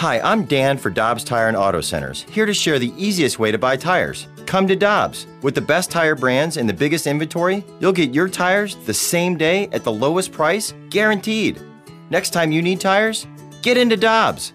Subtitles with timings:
[0.00, 3.52] Hi, I'm Dan for Dobbs Tire and Auto Centers, here to share the easiest way
[3.52, 4.28] to buy tires.
[4.46, 5.26] Come to Dobbs.
[5.42, 9.36] With the best tire brands and the biggest inventory, you'll get your tires the same
[9.36, 11.60] day at the lowest price, guaranteed.
[12.08, 13.26] Next time you need tires,
[13.60, 14.54] get into Dobbs.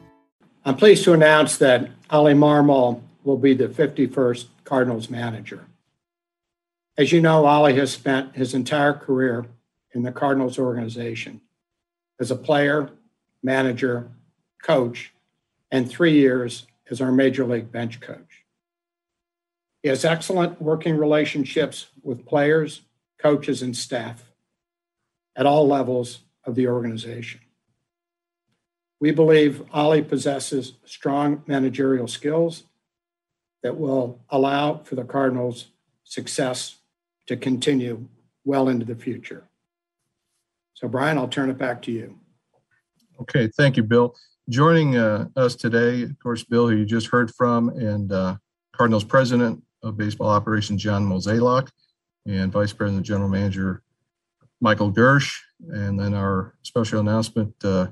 [0.66, 5.68] I'm pleased to announce that Oli Marmol will be the 51st Cardinals manager.
[6.98, 9.46] As you know, Oli has spent his entire career
[9.94, 11.42] in the Cardinals organization
[12.20, 12.90] as a player,
[13.44, 14.10] manager,
[14.64, 15.12] coach,
[15.76, 18.46] and three years as our major league bench coach.
[19.84, 22.84] He has excellent working relationships with players,
[23.20, 24.24] coaches, and staff
[25.36, 27.42] at all levels of the organization.
[29.02, 32.64] We believe Oli possesses strong managerial skills
[33.62, 35.72] that will allow for the Cardinals'
[36.06, 36.78] success
[37.28, 38.08] to continue
[38.46, 39.44] well into the future.
[40.74, 42.18] So, Brian, I'll turn it back to you.
[43.20, 44.16] Okay, thank you, Bill.
[44.48, 48.36] Joining uh, us today, of course, Bill, who you just heard from, and uh,
[48.74, 51.70] Cardinals president of baseball operations, John Mozeliak,
[52.28, 53.82] and vice president general manager,
[54.62, 55.36] Michael Girsch.
[55.70, 57.88] and then our special announcement, uh,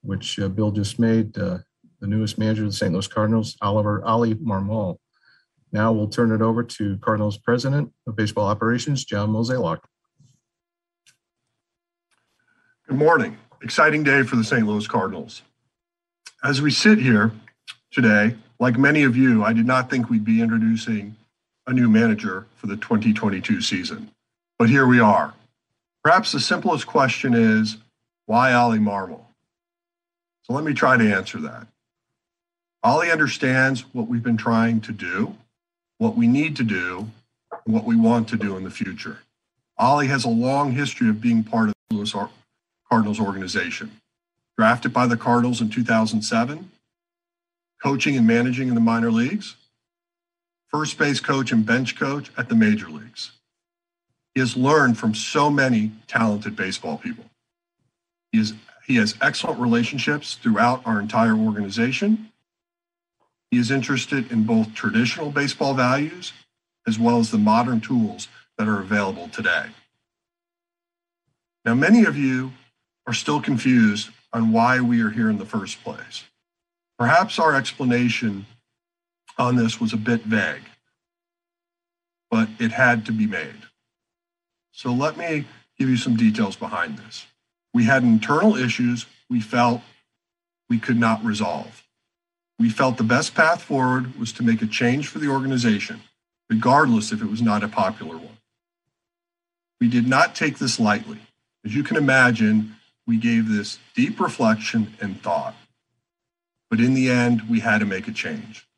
[0.00, 1.58] which uh, Bill just made, uh,
[2.00, 2.94] the newest manager of the St.
[2.94, 4.96] Louis Cardinals, Oliver Oli Marmol.
[5.70, 9.80] Now we'll turn it over to Cardinals president of baseball operations, John Mozeliak.
[12.88, 13.36] Good morning.
[13.62, 14.66] Exciting day for the St.
[14.66, 15.42] Louis Cardinals.
[16.42, 17.32] As we sit here
[17.90, 21.16] today, like many of you, I did not think we'd be introducing
[21.66, 24.10] a new manager for the 2022 season.
[24.58, 25.34] But here we are.
[26.02, 27.76] Perhaps the simplest question is
[28.24, 29.20] why Oli Marmol?
[30.44, 31.66] So let me try to answer that.
[32.82, 35.36] Oli understands what we've been trying to do,
[35.98, 37.10] what we need to do,
[37.66, 39.18] and what we want to do in the future.
[39.78, 42.14] Oli has a long history of being part of the Louis
[42.88, 43.99] Cardinals organization
[44.60, 46.70] drafted by the Cardinals in 2007,
[47.82, 49.56] coaching and managing in the minor leagues,
[50.68, 53.30] first base coach and bench coach at the major leagues.
[54.34, 57.24] He has learned from so many talented baseball people.
[58.32, 58.52] He, is,
[58.86, 62.30] he has excellent relationships throughout our entire organization.
[63.50, 66.34] He is interested in both traditional baseball values
[66.86, 69.68] as well as the modern tools that are available today.
[71.64, 72.52] Now, many of you
[73.06, 76.24] are still confused on why we are here in the first place.
[76.98, 78.46] Perhaps our explanation
[79.38, 80.62] on this was a bit vague,
[82.30, 83.62] but it had to be made.
[84.72, 85.46] So let me
[85.78, 87.26] give you some details behind this.
[87.72, 89.80] We had internal issues we felt
[90.68, 91.86] we could not resolve.
[92.58, 96.02] We felt the best path forward was to make a change for the organization,
[96.50, 98.36] regardless if it was not a popular one.
[99.80, 101.20] We did not take this lightly.
[101.64, 102.76] As you can imagine,
[103.10, 105.56] we gave this deep reflection and thought.
[106.70, 108.68] But in the end, we had to make a change.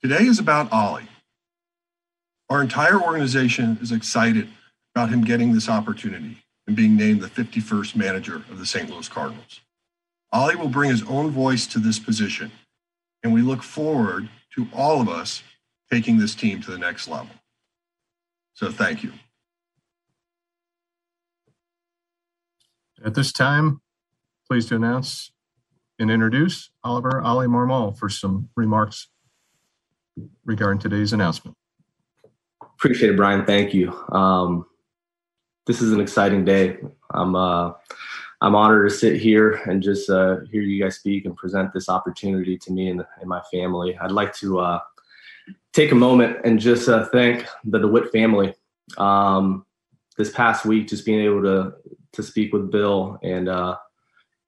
[0.00, 1.10] Today is about Ollie.
[2.48, 4.48] Our entire organization is excited
[4.94, 8.88] about him getting this opportunity and being named the 51st manager of the St.
[8.88, 9.60] Louis Cardinals.
[10.32, 12.50] Ollie will bring his own voice to this position,
[13.22, 15.42] and we look forward to all of us
[15.92, 17.34] taking this team to the next level.
[18.54, 19.12] So thank you.
[23.04, 23.80] At this time,
[24.48, 25.30] pleased to announce
[26.00, 29.08] and introduce Oliver Oli Marmol for some remarks
[30.44, 31.56] regarding today's announcement.
[32.62, 33.44] Appreciate it, Brian.
[33.44, 33.92] Thank you.
[34.10, 34.66] Um,
[35.66, 36.78] this is an exciting day.
[37.12, 37.72] I'm uh,
[38.40, 41.88] I'm honored to sit here and just uh, hear you guys speak and present this
[41.88, 43.96] opportunity to me and, and my family.
[43.98, 44.80] I'd like to uh,
[45.72, 48.54] take a moment and just uh, thank the DeWitt family.
[48.96, 49.66] Um,
[50.16, 51.74] this past week, just being able to
[52.12, 53.76] to speak with Bill, and uh,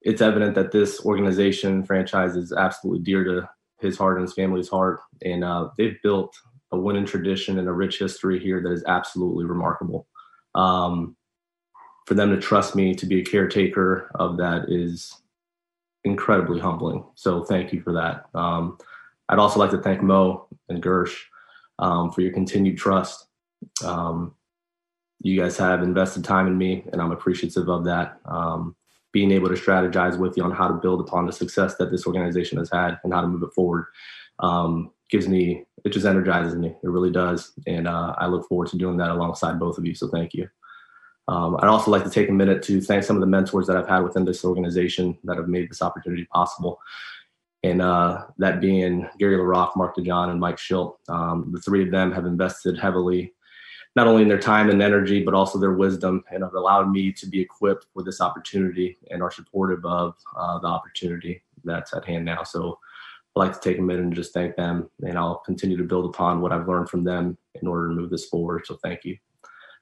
[0.01, 3.49] it's evident that this organization franchise is absolutely dear to
[3.79, 6.35] his heart and his family's heart, and uh, they've built
[6.71, 10.07] a winning tradition and a rich history here that is absolutely remarkable.
[10.55, 11.15] Um,
[12.05, 15.21] for them to trust me to be a caretaker of that is
[16.03, 17.05] incredibly humbling.
[17.15, 18.25] So thank you for that.
[18.33, 18.77] Um,
[19.29, 21.15] I'd also like to thank Mo and Girsch
[21.79, 23.27] um, for your continued trust.
[23.83, 24.35] Um,
[25.23, 28.19] you guys have invested time in me, and I'm appreciative of that.
[28.25, 28.75] Um,
[29.11, 32.07] being able to strategize with you on how to build upon the success that this
[32.07, 33.85] organization has had and how to move it forward
[34.39, 36.69] um, gives me it just energizes me.
[36.83, 39.95] It really does, and uh, I look forward to doing that alongside both of you.
[39.95, 40.47] So thank you.
[41.27, 43.77] Um, I'd also like to take a minute to thank some of the mentors that
[43.77, 46.79] I've had within this organization that have made this opportunity possible.
[47.63, 50.95] And uh, that being Gary LaRocque, Mark DeJohn, and Mike Shildt.
[51.09, 53.33] Um, the three of them have invested heavily
[53.95, 57.11] not only in their time and energy, but also their wisdom, and have allowed me
[57.11, 61.43] to be equipped for this opportunity and are supportive of uh, the opportunity.
[61.63, 62.43] that's at hand now.
[62.43, 62.79] So
[63.35, 66.05] I'd like to take a minute and just thank them, and I'll continue to build
[66.05, 68.65] upon what I've learned from them in order to move this forward.
[68.65, 69.17] So thank you.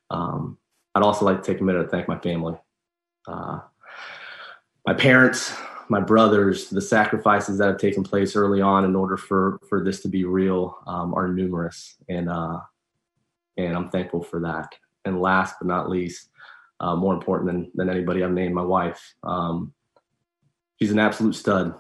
[0.09, 0.57] Um,
[0.95, 2.55] I'd also like to take a minute to thank my family,
[3.27, 3.59] uh,
[4.87, 5.55] my parents,
[5.87, 6.69] my brothers.
[6.69, 10.25] The sacrifices that have taken place early on in order for for this to be
[10.25, 12.59] real um, are numerous, and uh,
[13.65, 14.73] and I'm thankful for that.
[15.05, 16.29] And last but not least,
[16.79, 19.15] uh, more important than than anybody I've named, my wife.
[19.23, 19.73] Um,
[20.79, 21.73] she's an absolute stud,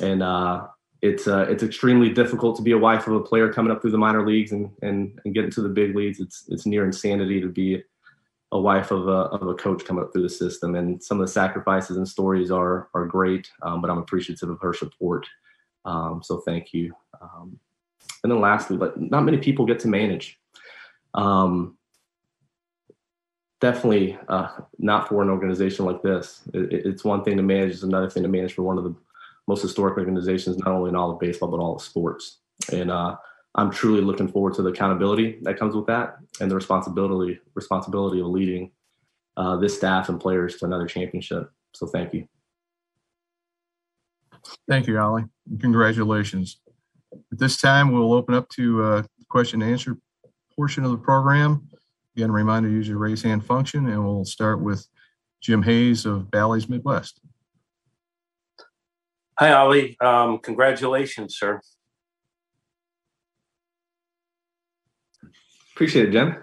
[0.00, 0.66] and uh,
[1.02, 3.92] it's uh, it's extremely difficult to be a wife of a player coming up through
[3.92, 6.20] the minor leagues and and and getting to the big leagues.
[6.20, 7.82] It's it's near insanity to be
[8.52, 10.74] a wife of a of a coach coming up through the system.
[10.74, 14.60] And some of the sacrifices and stories are are great, um, but I'm appreciative of
[14.60, 15.26] her support.
[15.84, 16.94] Um, so thank you.
[17.20, 17.58] Um,
[18.22, 20.38] and then lastly, but not many people get to manage.
[21.16, 21.76] Um,
[23.60, 24.48] definitely uh,
[24.78, 26.42] not for an organization like this.
[26.52, 28.94] It, it's one thing to manage; it's another thing to manage for one of the
[29.46, 32.38] most historic organizations, not only in all of baseball but all of sports.
[32.72, 33.16] And uh,
[33.54, 38.20] I'm truly looking forward to the accountability that comes with that and the responsibility responsibility
[38.20, 38.72] of leading
[39.36, 41.50] uh, this staff and players to another championship.
[41.74, 42.26] So thank you.
[44.68, 45.24] Thank you, Ollie.
[45.60, 46.58] Congratulations.
[47.12, 49.96] At this time, we'll open up to uh, question and answer
[50.56, 51.68] portion of the program.
[52.16, 54.88] Again, a reminder, use your raise hand function, and we'll start with
[55.40, 57.20] Jim Hayes of Bally's Midwest.
[59.38, 59.98] Hi, Ollie.
[60.00, 61.60] Um, congratulations, sir.
[65.74, 66.36] Appreciate it, Jim.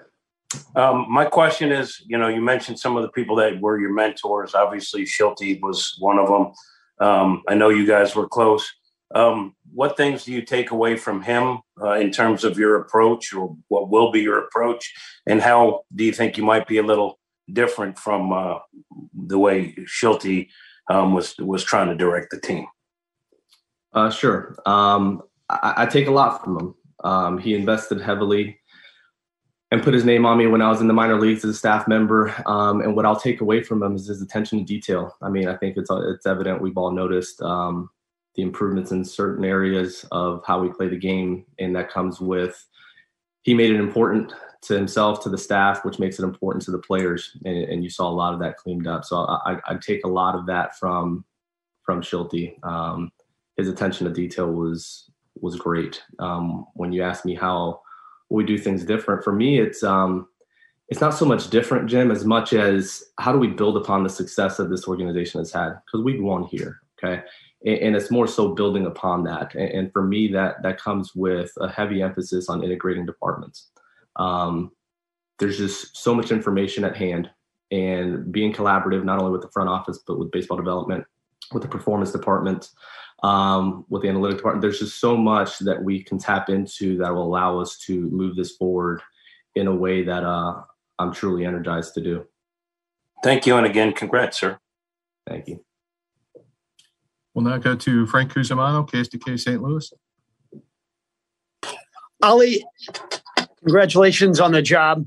[0.76, 3.92] Um, my question is, you know, you mentioned some of the people that were your
[3.92, 4.54] mentors.
[4.54, 6.52] Obviously, Shilty was one of them.
[7.00, 8.72] Um, I know you guys were close.
[9.14, 13.34] Um, what things do you take away from him uh, in terms of your approach,
[13.34, 14.94] or what will be your approach,
[15.28, 17.20] and how do you think you might be a little
[17.52, 18.60] different from uh,
[19.14, 20.50] the way Shilty
[20.90, 22.66] um, was was trying to direct the team?
[23.94, 24.56] Uh, sure.
[24.66, 26.76] Um, I, I, take a lot from him.
[27.04, 28.60] Um, he invested heavily
[29.72, 31.58] and put his name on me when I was in the minor leagues as a
[31.58, 32.34] staff member.
[32.48, 35.16] Um, and what I'll take away from him is his attention to detail.
[35.22, 37.90] I mean, I think it's it's evident we've all noticed um,
[38.36, 42.66] the improvements in certain areas of how we play the game, and that comes with
[43.44, 44.34] he made it important
[44.64, 47.38] to himself, to the staff, which makes it important to the players.
[47.46, 49.04] And, and you saw a lot of that cleaned up.
[49.04, 51.26] So I, I, take a lot of that from
[51.84, 52.56] from Shilty.
[52.64, 53.12] Um,
[53.58, 56.02] his attention to detail was was great.
[56.20, 57.82] Um, when you ask me how
[58.30, 60.28] we do things different, for me, it's um,
[60.88, 64.10] it's not so much different, Jim, as much as how do we build upon the
[64.10, 67.24] success that this organization has had because we've won here, okay,
[67.66, 69.56] and, and, it's more so building upon that.
[69.56, 73.72] And, and, for me, that that comes with a heavy emphasis on integrating departments.
[74.18, 74.72] Um,
[75.40, 77.30] there's just so much information at hand,
[77.72, 81.06] and being collaborative not only with the front office but with baseball development,
[81.52, 82.70] with the performance department
[83.24, 84.62] um, with the analytic department.
[84.62, 88.36] There's just so much that we can tap into that will allow us to move
[88.36, 89.02] this forward
[89.56, 90.62] in a way that uh,
[91.00, 92.26] I'm truly energized to do.
[93.24, 94.60] Thank you, and again, congrats, sir.
[95.28, 95.64] Thank you.
[97.34, 99.62] We'll now go to Frank Cusumano, KSDK St.
[99.62, 99.92] Louis.
[102.22, 102.64] Oli,
[103.60, 105.06] congratulations on the job.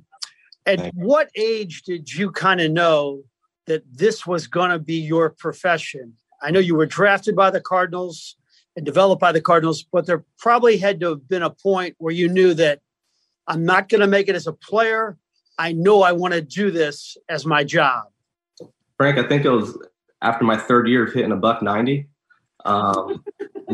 [0.67, 3.23] At what age did you kind of know
[3.67, 6.14] that this was going to be your profession?
[6.43, 8.37] I know you were drafted by the Cardinals
[8.75, 12.12] and developed by the Cardinals, but there probably had to have been a point where
[12.12, 12.81] you knew that
[13.46, 15.17] I'm not going to make it as a player.
[15.58, 18.06] I know I want to do this as my job.
[18.96, 19.79] Frank, I think it was
[20.20, 22.08] after my third year of hitting a buck 90
[22.67, 23.25] um,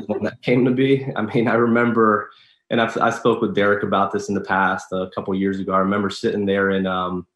[0.06, 1.06] when that came to be.
[1.16, 2.30] I mean, I remember,
[2.70, 5.72] and I've, i spoke with Derrick about this in the past a couple years ago.
[5.72, 7.26] I remember sitting there in um,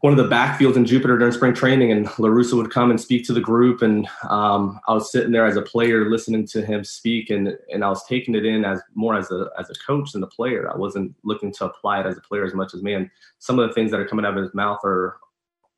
[0.00, 3.00] one of the backfields in Jupiter during spring training, and La Russa would come and
[3.00, 6.64] speak to the group, and um, I was sitting there as a player listening to
[6.64, 9.74] him speak, and and I was taking it in as more as a as a
[9.86, 10.68] coach than a player.
[10.72, 13.10] I wasn't looking to apply it as a player as much as man.
[13.38, 15.18] Some of the things that are coming out of his mouth are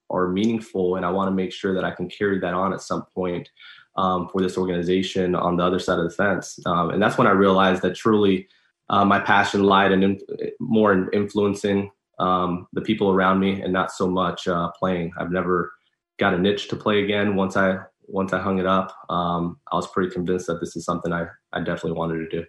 [0.09, 2.81] are meaningful, and I want to make sure that I can carry that on at
[2.81, 3.51] some point
[3.97, 6.59] um, for this organization on the other side of the fence.
[6.67, 8.49] Um, and that's when I realized that truly
[8.91, 10.21] uh, my passion lied in, in
[10.61, 15.13] more in influencing um, the people around me and not so much uh, playing.
[15.19, 15.73] I've never
[16.19, 17.37] got a niche to play again.
[17.37, 20.85] Once I once I hung it up, um, I was pretty convinced that this is
[20.85, 22.45] something I, I definitely wanted to do.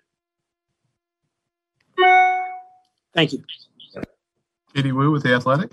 [3.13, 3.43] Thank you.
[4.75, 5.71] Katie Woo with The Athletic.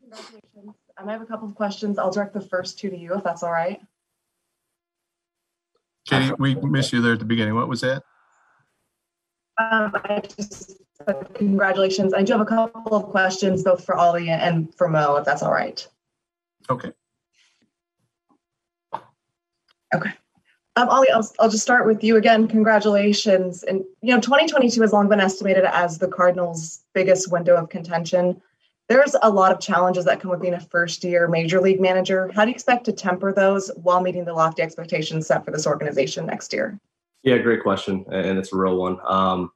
[0.00, 0.74] Congratulations.
[0.95, 1.98] Um, I have a couple of questions.
[1.98, 3.80] I'll direct the first two to you, if that's all right.
[6.08, 7.54] Katie, we missed you there at the beginning.
[7.54, 8.02] What was that?
[9.58, 10.76] Um, I just
[11.34, 12.14] congratulations.
[12.14, 15.42] I do have a couple of questions, both for Ollie and for Mo, if that's
[15.42, 15.86] all right.
[16.68, 16.92] Okay.
[19.94, 20.12] Okay.
[20.76, 22.48] Um, Ollie, I'll, I'll just start with you again.
[22.48, 23.62] Congratulations.
[23.62, 28.42] And, you know, 2022 has long been estimated as the Cardinals' biggest window of contention.
[28.88, 32.30] There's a lot of challenges that come with being a first year major league manager.
[32.34, 35.66] How do you expect to temper those while meeting the lofty expectations set for this
[35.66, 36.78] organization next year?
[37.24, 38.04] Yeah, great question.
[38.12, 38.98] And it's a real one.
[39.04, 39.50] Um,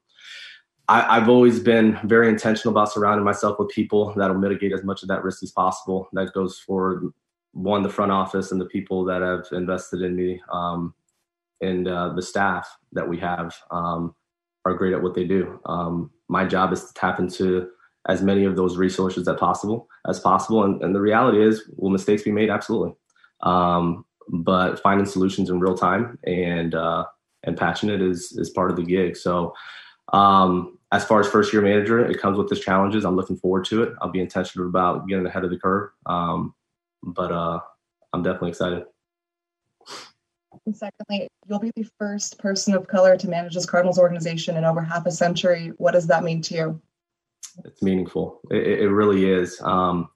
[0.88, 5.02] I, have always been very intentional about surrounding myself with people that'll mitigate as much
[5.02, 6.08] of that risk as possible.
[6.12, 7.12] That goes for
[7.52, 10.42] one, the front office and the people that have invested in me.
[10.52, 10.92] Um,
[11.60, 14.16] and uh, the staff that we have um,
[14.64, 15.60] are great at what they do.
[15.66, 17.70] Um, my job is to tap into
[18.08, 20.64] as many of those resources as possible as possible.
[20.64, 22.50] And, and the reality is, will mistakes be made?
[22.50, 22.94] Absolutely.
[23.42, 27.04] Um, but finding solutions in real time and uh,
[27.42, 29.16] and passionate is is part of the gig.
[29.16, 29.54] So
[30.12, 33.04] um, as far as first year manager, it comes with its challenges.
[33.04, 33.94] I'm looking forward to it.
[34.00, 35.90] I'll be intentional about getting ahead of the curve.
[36.06, 36.54] Um,
[37.02, 37.60] but uh,
[38.12, 38.84] I'm definitely excited.
[40.66, 44.64] And secondly, you'll be the first person of color to manage this Cardinals organization in
[44.64, 45.72] over half a century.
[45.78, 46.82] What does that mean to you?
[47.64, 48.40] It's meaningful.
[48.50, 49.60] It, it really is.
[49.62, 50.08] Um,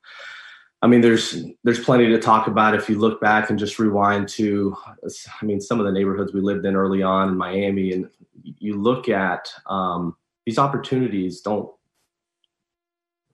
[0.83, 4.29] I mean, there's there's plenty to talk about if you look back and just rewind
[4.31, 4.77] to,
[5.41, 8.09] I mean, some of the neighborhoods we lived in early on in Miami, and
[8.43, 10.15] you look at um,
[10.45, 11.71] these opportunities don't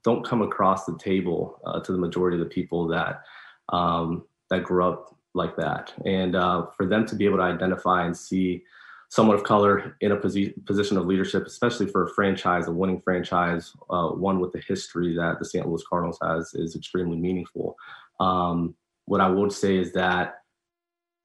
[0.04, 3.22] don't come across the table uh, to the majority of the people that
[3.70, 5.92] um, that grew up like that.
[6.06, 8.62] And uh, for them to be able to identify and see
[9.10, 13.00] someone of color in a posi- position of leadership, especially for a franchise, a winning
[13.00, 15.66] franchise, uh, one with the history that the St.
[15.66, 17.76] Louis Cardinals has, is extremely meaningful.
[18.20, 18.74] Um,
[19.06, 20.36] what I would say is that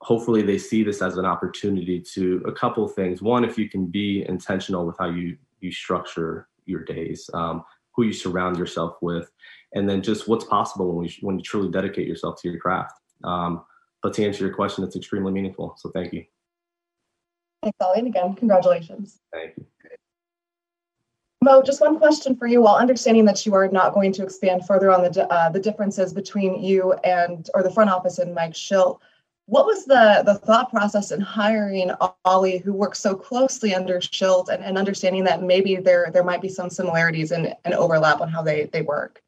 [0.01, 3.21] hopefully they see this as an opportunity to a couple things.
[3.21, 7.63] One, if you can be intentional with how you you structure your days, um,
[7.95, 9.31] who you surround yourself with,
[9.73, 12.99] and then just what's possible when, we, when you truly dedicate yourself to your craft.
[13.23, 13.63] Um,
[14.03, 15.75] but to answer your question, it's extremely meaningful.
[15.77, 16.25] So thank you.
[17.65, 17.97] Thanks, Ollie.
[17.97, 19.17] And again, congratulations.
[19.33, 19.65] Thank you.
[21.41, 22.61] Mo, just one question for you.
[22.61, 26.13] While understanding that you are not going to expand further on the uh, the differences
[26.13, 28.99] between you and or the front office and Mike Shildt,
[29.47, 31.89] what was the the thought process in hiring
[32.23, 36.43] Ollie, who works so closely under Shildt, and, and understanding that maybe there there might
[36.43, 39.23] be some similarities and, and overlap on how they they work?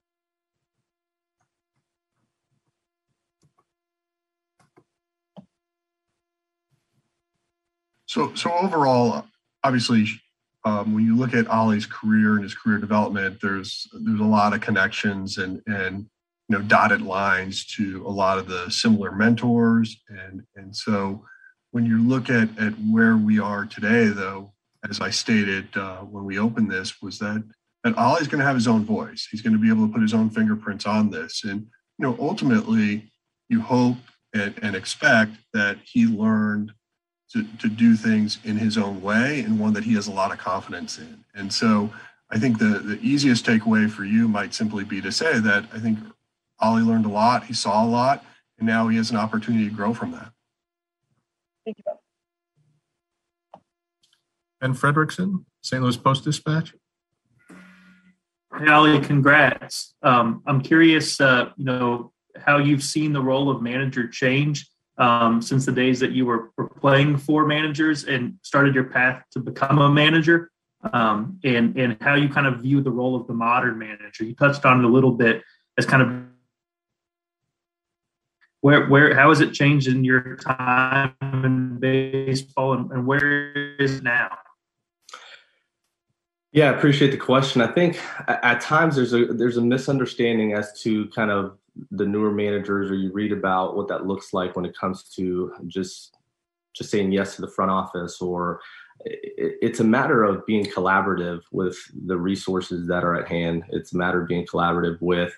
[8.07, 9.25] So, so overall,
[9.63, 10.07] obviously,
[10.65, 14.53] um, when you look at Ollie's career and his career development, there's there's a lot
[14.53, 16.07] of connections and and
[16.49, 21.23] you know dotted lines to a lot of the similar mentors and and so
[21.71, 24.53] when you look at at where we are today, though,
[24.89, 27.43] as I stated uh, when we opened this, was that
[27.83, 29.27] that Ollie's going to have his own voice.
[29.29, 32.17] He's going to be able to put his own fingerprints on this, and you know
[32.19, 33.11] ultimately,
[33.49, 33.97] you hope
[34.33, 36.71] and, and expect that he learned
[37.33, 40.31] to, to do things in his own way and one that he has a lot
[40.31, 41.23] of confidence in.
[41.35, 41.91] And so
[42.29, 45.79] I think the, the easiest takeaway for you might simply be to say that I
[45.79, 45.99] think
[46.59, 48.25] Ollie learned a lot, he saw a lot,
[48.57, 50.31] and now he has an opportunity to grow from that.
[51.65, 51.83] Thank you.
[51.85, 53.61] both.
[54.59, 55.83] Ben Frederickson, St.
[55.83, 56.73] Louis Post Dispatch.
[58.57, 59.93] Hey, Ollie, congrats.
[60.01, 64.67] Um, I'm curious, uh, you know, how you've seen the role of manager change
[64.97, 69.23] um, since the days that you were, were, playing for managers and started your path
[69.31, 70.51] to become a manager
[70.93, 74.23] um, and, and how you kind of view the role of the modern manager.
[74.23, 75.43] You touched on it a little bit
[75.77, 76.23] as kind of
[78.61, 83.97] where, where, how has it changed in your time in baseball and, and where is
[83.97, 84.37] it now?
[86.51, 87.61] Yeah, I appreciate the question.
[87.61, 91.57] I think at times there's a there's a misunderstanding as to kind of
[91.91, 95.53] the newer managers or you read about what that looks like when it comes to
[95.67, 96.15] just
[96.73, 98.59] just saying yes to the front office or
[99.05, 103.63] it's a matter of being collaborative with the resources that are at hand.
[103.69, 105.33] It's a matter of being collaborative with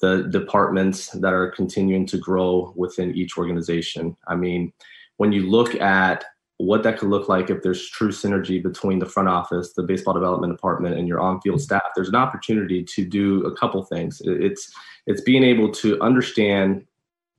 [0.00, 4.16] the departments that are continuing to grow within each organization.
[4.26, 4.72] I mean
[5.16, 6.24] when you look at
[6.58, 10.14] what that could look like if there's true synergy between the front office, the baseball
[10.14, 11.62] development department, and your on-field mm-hmm.
[11.62, 11.82] staff.
[11.94, 14.22] There's an opportunity to do a couple things.
[14.24, 14.72] It's
[15.06, 16.84] it's being able to understand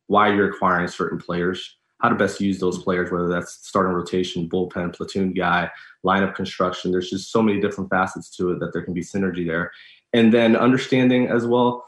[0.07, 4.47] why you're acquiring certain players, how to best use those players, whether that's starting rotation,
[4.47, 5.71] bullpen, platoon guy,
[6.05, 6.91] lineup construction.
[6.91, 9.71] There's just so many different facets to it that there can be synergy there,
[10.13, 11.85] and then understanding as well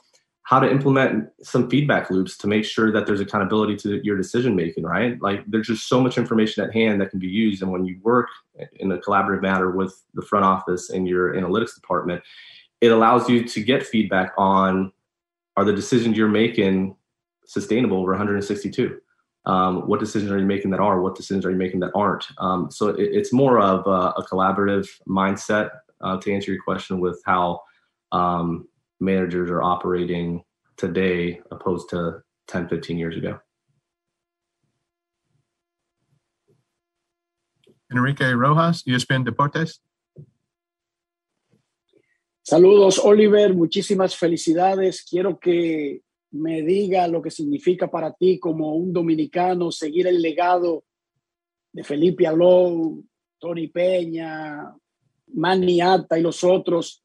[0.47, 4.55] how to implement some feedback loops to make sure that there's accountability to your decision
[4.55, 5.21] making right?
[5.21, 7.61] Like there's just so much information at hand that can be used.
[7.61, 8.29] And when you work
[8.79, 12.23] in a collaborative manner with the front office and your analytics department
[12.79, 14.91] it allows you to get feedback on
[15.57, 16.95] are the decisions you're making
[17.45, 18.99] sustainable over 162
[19.47, 22.27] um, what decisions are you making that are, what decisions are you making that aren't.
[22.37, 25.69] Um, so it, it's more of a, a collaborative mindset
[26.01, 27.61] uh, to answer your question with how
[28.11, 28.67] um,
[28.99, 30.43] managers are operating
[30.77, 33.39] today opposed to 10, 15 years ago.
[37.91, 39.79] Enrique Rojas, ESPN Deportes.
[42.43, 43.53] Saludos, Oliver.
[43.53, 45.03] Muchísimas felicidades.
[45.03, 46.01] Quiero que
[46.31, 50.83] me diga lo que significa para ti como un dominicano seguir el legado
[51.71, 53.03] de Felipe Alou,
[53.39, 54.73] Tony Peña,
[55.33, 57.03] Manny Atta y los otros,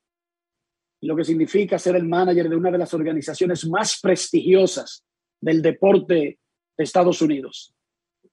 [1.03, 5.05] lo que significa ser el manager de una de las organizaciones más prestigiosas
[5.41, 6.39] del deporte
[6.77, 7.75] de Estados Unidos.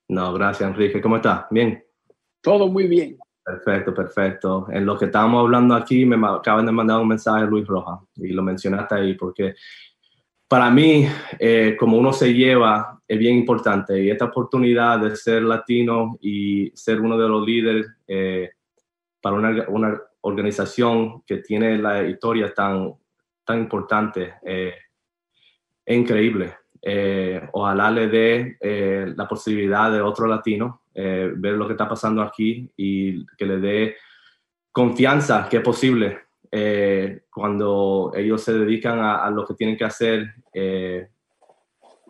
[0.07, 1.01] No, gracias, Enrique.
[1.01, 1.45] ¿Cómo estás?
[1.49, 1.83] Bien.
[2.41, 3.17] Todo muy bien.
[3.43, 4.67] Perfecto, perfecto.
[4.71, 8.29] En lo que estamos hablando aquí, me acaban de mandar un mensaje Luis Rojas y
[8.29, 9.55] lo mencionaste ahí porque
[10.47, 11.07] para mí,
[11.37, 16.71] eh, como uno se lleva, es bien importante y esta oportunidad de ser latino y
[16.75, 18.51] ser uno de los líderes eh,
[19.21, 22.93] para una, una, organización que tiene la historia tan,
[23.45, 24.73] tan importante eh,
[25.85, 26.55] es increíble.
[27.51, 28.57] ojalá le dé
[29.15, 33.59] la posibilidad de otro latino eh, ver lo que está pasando aquí y que le
[33.59, 33.95] dé
[34.69, 36.19] confianza que es posible
[36.51, 40.27] eh, cuando ellos se dedican a, lo que tienen que hacer.
[40.51, 41.07] Eh,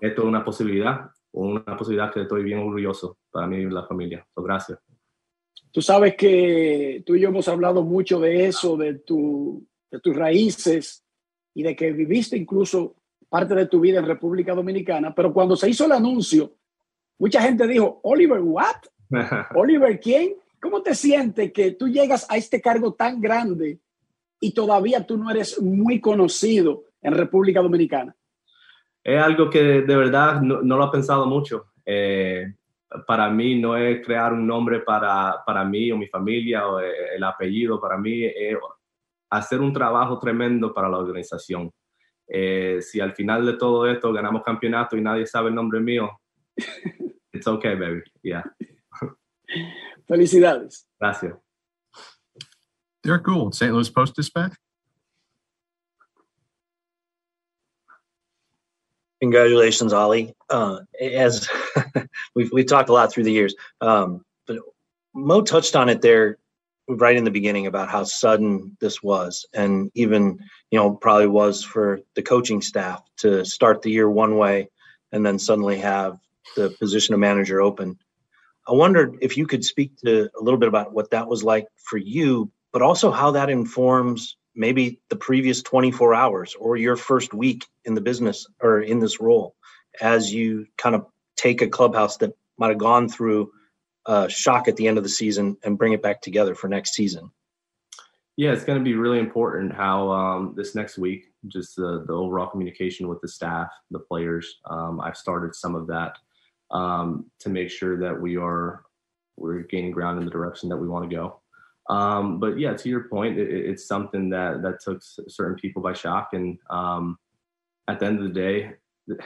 [0.02, 4.26] esto es una posibilidad, una posibilidad que estoy bien orgulloso para mí y la familia.
[4.36, 4.89] gracias.
[5.72, 10.16] Tú sabes que tú y yo hemos hablado mucho de eso, de, tu, de tus
[10.16, 11.04] raíces
[11.54, 12.96] y de que viviste incluso
[13.30, 16.54] parte de tu vida en República Dominicana, pero cuando se hizo el anuncio
[17.20, 18.78] Mucha gente dijo, Oliver, ¿what?
[19.56, 20.36] Oliver, ¿quién?
[20.62, 23.80] ¿Cómo te sientes que tú llegas a este cargo tan grande
[24.40, 28.16] y todavía tú no eres muy conocido en República Dominicana?
[29.04, 31.66] Es algo que de verdad no, lo he pensado mucho.
[31.86, 32.54] Eh,
[33.06, 37.16] para mí no es crear un nombre para, para mí o mi familia o eh,
[37.16, 38.58] el apellido, para mí es
[39.30, 41.72] hacer un trabajo tremendo para la organización.
[42.28, 46.10] Eh, si al final de todo esto ganamos campeonato y nadie sabe el nombre mío,
[47.34, 48.02] It's okay, baby.
[48.24, 48.44] Yeah.
[50.08, 50.88] Felicidades.
[51.00, 51.36] Gracias.
[53.04, 53.72] Derek Gould, St.
[53.72, 54.56] Louis Post Dispatch.
[59.22, 60.34] Congratulations, Ollie.
[60.50, 61.50] Uh, as
[62.36, 64.58] we've, we've talked a lot through the years, um, but
[65.14, 66.38] Mo touched on it there
[66.88, 70.40] right in the beginning about how sudden this was, and even
[70.72, 74.70] you know probably was for the coaching staff to start the year one way
[75.12, 76.18] and then suddenly have
[76.56, 77.98] the position of manager open.
[78.68, 81.66] I wondered if you could speak to a little bit about what that was like
[81.76, 87.34] for you, but also how that informs maybe the previous 24 hours or your first
[87.34, 89.56] week in the business or in this role
[90.02, 93.52] as you kind of take a clubhouse that might have gone through
[94.06, 96.94] a shock at the end of the season and bring it back together for next
[96.94, 97.32] season.
[98.36, 102.14] Yeah, it's going to be really important how um, this next week, just the, the
[102.14, 104.60] overall communication with the staff, the players.
[104.70, 106.18] Um, I've started some of that
[106.70, 108.84] um, to make sure that we are
[109.38, 111.39] we're gaining ground in the direction that we want to go.
[111.90, 115.94] Um, but yeah, to your point, it, it's something that that took certain people by
[115.94, 117.18] shock, and um,
[117.88, 118.74] at the end of the day,
[119.08, 119.18] the,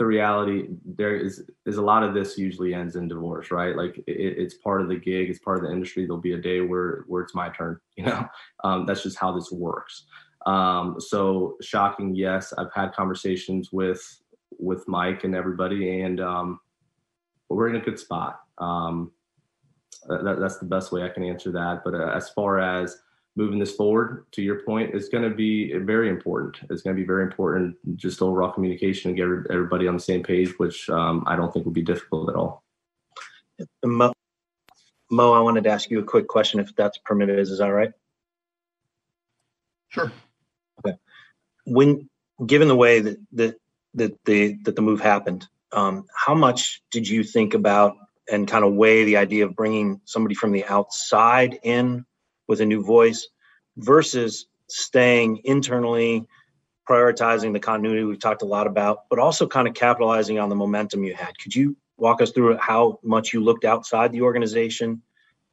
[0.00, 3.76] reality there is is a lot of this usually ends in divorce, right?
[3.76, 6.06] Like it, it's part of the gig, it's part of the industry.
[6.06, 8.26] There'll be a day where where it's my turn, you know.
[8.64, 10.06] Um, that's just how this works.
[10.46, 12.54] Um, so shocking, yes.
[12.56, 14.02] I've had conversations with
[14.58, 16.60] with Mike and everybody, and um,
[17.50, 18.40] we're in a good spot.
[18.56, 19.12] Um,
[20.08, 21.82] that, that's the best way I can answer that.
[21.84, 22.98] But uh, as far as
[23.36, 26.58] moving this forward, to your point, it's going to be very important.
[26.70, 30.22] It's going to be very important, just overall communication and get everybody on the same
[30.22, 32.64] page, which um, I don't think will be difficult at all.
[33.84, 34.12] Mo,
[35.10, 37.38] Mo, I wanted to ask you a quick question, if that's permitted.
[37.38, 37.92] Is, is that right?
[39.88, 40.12] Sure.
[40.84, 40.96] Okay.
[41.64, 42.08] When
[42.46, 43.56] given the way that, that
[43.94, 45.46] that the that the move happened.
[45.72, 47.96] Um, how much did you think about
[48.30, 52.04] and kind of weigh the idea of bringing somebody from the outside in
[52.46, 53.28] with a new voice
[53.76, 56.26] versus staying internally,
[56.88, 60.54] prioritizing the continuity we've talked a lot about, but also kind of capitalizing on the
[60.54, 61.38] momentum you had?
[61.38, 65.02] Could you walk us through how much you looked outside the organization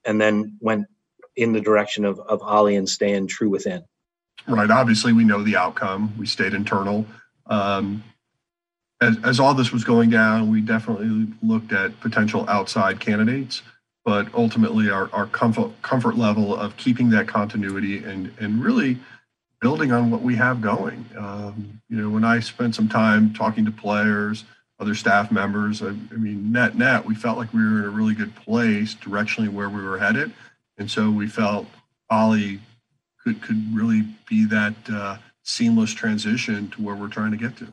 [0.06, 0.86] and then went
[1.36, 3.84] in the direction of, of Ollie and staying true within?
[4.48, 4.70] Right.
[4.70, 6.14] Obviously, we know the outcome.
[6.18, 7.06] We stayed internal.
[7.48, 8.04] Um,
[9.02, 13.62] as, as all this was going down, we definitely looked at potential outside candidates,
[14.04, 18.98] but ultimately our, our comfort comfort level of keeping that continuity and and really
[19.62, 21.06] building on what we have going.
[21.18, 24.46] Um, you know, when I spent some time talking to players,
[24.80, 25.82] other staff members.
[25.82, 28.96] I, I mean, net net, we felt like we were in a really good place
[28.96, 30.34] directionally where we were headed,
[30.78, 31.68] and so we felt
[32.10, 32.60] Ollie
[33.24, 37.72] could could really be that uh, seamless transition to where we're trying to get to.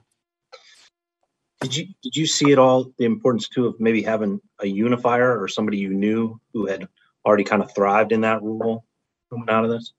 [1.62, 5.40] Did you did you see at all the importance too of maybe having a unifier
[5.40, 6.88] or somebody you knew who had
[7.24, 8.84] already kind of thrived in that role
[9.30, 9.92] coming out of this?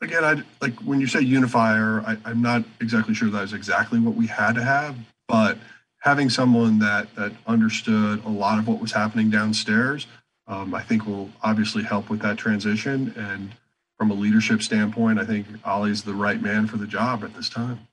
[0.00, 4.00] Again, I like when you say unifier, I, I'm not exactly sure that is exactly
[4.00, 4.96] what we had to have,
[5.28, 5.58] but
[5.98, 10.06] having someone that that understood a lot of what was happening downstairs,
[10.46, 13.12] um, I think will obviously help with that transition.
[13.16, 13.54] And
[13.98, 17.48] from a leadership standpoint, I think Ollie's the right man for the job at this
[17.48, 17.86] time.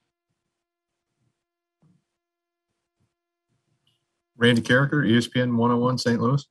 [4.42, 6.20] Randy Karraker, ESPN 101 St.
[6.20, 6.44] Louis.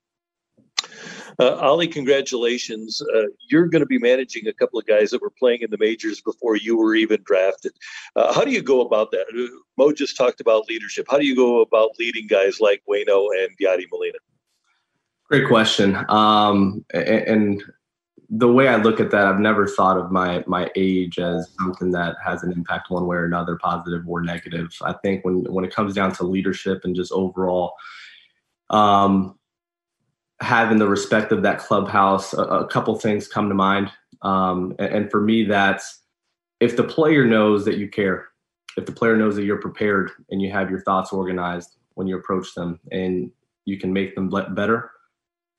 [1.40, 3.02] Uh, Ollie, congratulations.
[3.14, 5.78] Uh, you're going to be managing a couple of guys that were playing in the
[5.78, 7.72] majors before you were even drafted.
[8.14, 9.26] Uh, how do you go about that?
[9.36, 11.06] Uh, Mo just talked about leadership.
[11.10, 14.18] How do you go about leading guys like Waino and Yadi Molina?
[15.24, 15.96] Great question.
[16.08, 17.62] Um, and, and
[18.30, 21.90] the way I look at that, I've never thought of my my age as something
[21.90, 24.72] that has an impact one way or another, positive or negative.
[24.82, 27.74] I think when when it comes down to leadership and just overall
[28.70, 29.36] um,
[30.40, 33.90] having the respect of that clubhouse, a, a couple things come to mind.
[34.22, 36.02] Um, and, and for me, that's
[36.60, 38.28] if the player knows that you care,
[38.76, 42.16] if the player knows that you're prepared and you have your thoughts organized when you
[42.16, 43.32] approach them, and
[43.64, 44.92] you can make them better,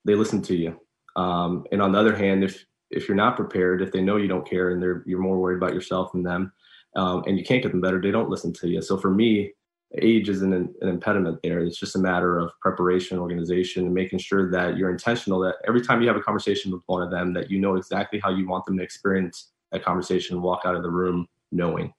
[0.05, 0.79] they listen to you
[1.15, 4.27] um, and on the other hand, if if you're not prepared, if they know you
[4.27, 6.51] don't care and they're you're more worried about yourself than them,
[6.95, 8.81] um, and you can't get them better, they don't listen to you.
[8.81, 9.53] So for me,
[9.97, 11.59] age isn't an, an, impediment there.
[11.59, 15.39] It's just a matter of preparation, organization, and making sure that you're intentional.
[15.39, 18.19] That every time you have a conversation with one of them, that you know exactly
[18.19, 21.93] how you want them to experience that conversation and walk out of the room knowing.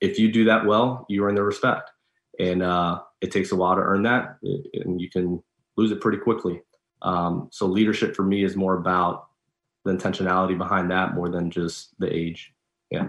[0.00, 1.90] If you do that well, you earn their respect,
[2.38, 5.42] and uh, it takes a while to earn that, and you can
[5.76, 6.62] lose it pretty quickly.
[7.04, 9.28] Um, so leadership for me is more about
[9.84, 12.52] the intentionality behind that more than just the age.
[12.90, 13.08] Yeah.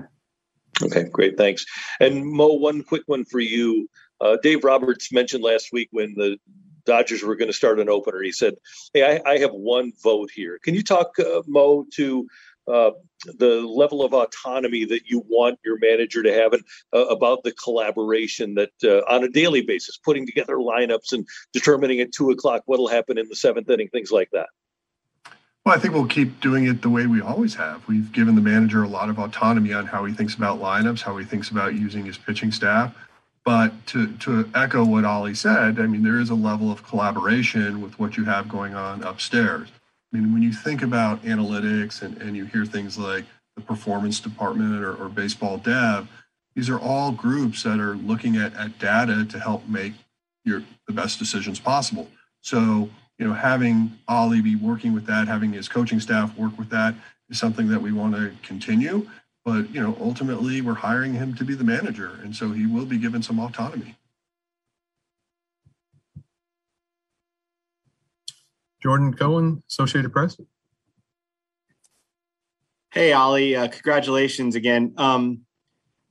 [0.84, 1.38] Okay, great.
[1.38, 1.66] Thanks.
[2.00, 3.90] And Mo, one quick one for you.
[4.20, 6.38] Uh, Dave Roberts mentioned last week when the
[6.86, 8.56] Dodgers were going to start an opener, he said,
[8.94, 10.60] Hey, I, I have one vote here.
[10.62, 12.28] Can you talk, uh, Mo, to
[12.68, 12.92] uh,
[13.38, 17.52] the level of autonomy that you want your manager to have and uh, about the
[17.54, 22.64] collaboration that uh, on a daily basis, putting together lineups and determining at two o'clock
[22.66, 24.48] what'll happen in the seventh inning, things like that.
[25.66, 27.88] Well, I think we'll keep doing it the way we always have.
[27.88, 31.18] We've given the manager a lot of autonomy on how he thinks about lineups, how
[31.18, 32.96] he thinks about using his pitching staff.
[33.44, 37.82] But to, to echo what Ollie said, I mean, there is a level of collaboration
[37.82, 39.70] with what you have going on upstairs.
[40.16, 43.26] I mean, when you think about analytics and, and you hear things like
[43.58, 46.08] the performance department or, or baseball dev,
[46.56, 49.92] these are all groups that are looking at, at data to help make
[50.46, 52.08] your the best decisions possible.
[52.40, 56.70] So, you know, having Ollie be working with that, having his coaching staff work with
[56.70, 56.96] that
[57.30, 59.10] is something that we want to continue.
[59.44, 62.20] But, you know, ultimately we're hiring him to be the manager.
[62.24, 63.98] And so he will be given some autonomy.
[68.86, 70.40] Jordan Cohen, Associated Press.
[72.92, 74.94] Hey, Ollie, uh, congratulations again.
[74.98, 75.42] Um,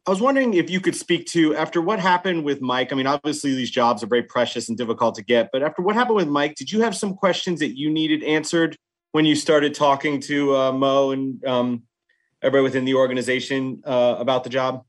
[0.05, 2.93] I was wondering if you could speak to after what happened with Mike.
[2.93, 5.95] I mean, obviously these jobs are very precious and difficult to get, but after what
[5.95, 8.77] happened with Mike, did you have some questions that you needed answered
[9.13, 11.85] when you started talking to uh, Mo and um,
[12.43, 14.85] everybody within the organization uh, about the job?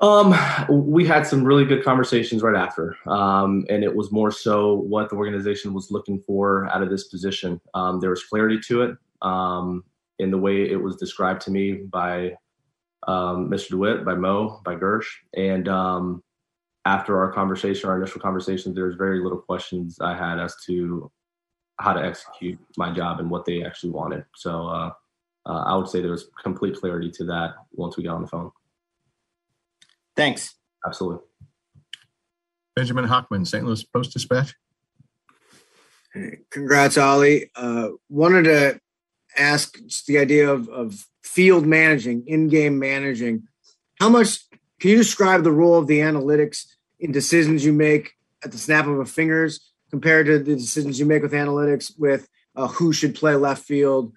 [0.00, 0.34] Um,
[0.70, 5.10] we had some really good conversations right after, um, and it was more so what
[5.10, 7.60] the organization was looking for out of this position.
[7.74, 9.84] Um, there was clarity to it um,
[10.18, 12.34] in the way it was described to me by
[13.06, 13.70] um, Mr.
[13.70, 16.22] DeWitt, by Mo, by Girsch, and um,
[16.86, 21.10] after our conversation, our initial conversations, there was very little questions I had as to
[21.78, 24.24] how to execute my job and what they actually wanted.
[24.34, 24.90] So uh,
[25.46, 28.28] uh, I would say there was complete clarity to that once we got on the
[28.28, 28.50] phone.
[30.20, 30.54] Thanks.
[30.86, 31.24] Absolutely.
[32.76, 33.64] Benjamin Hochman, St.
[33.64, 34.54] Louis Post Dispatch.
[36.50, 37.50] Congrats, Ollie.
[37.56, 38.80] Uh, wanted to
[39.38, 43.44] ask just the idea of, of field managing, in-game managing.
[43.98, 44.40] How much
[44.78, 46.66] can you describe the role of the analytics
[46.98, 48.12] in decisions you make
[48.44, 52.28] at the snap of a fingers compared to the decisions you make with analytics with
[52.56, 54.12] uh, who should play left field,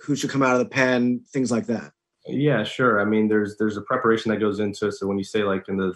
[0.00, 1.92] who should come out of the pen, things like that?
[2.28, 3.00] Yeah, sure.
[3.00, 4.92] I mean, there's there's a preparation that goes into it.
[4.92, 5.94] So when you say like in the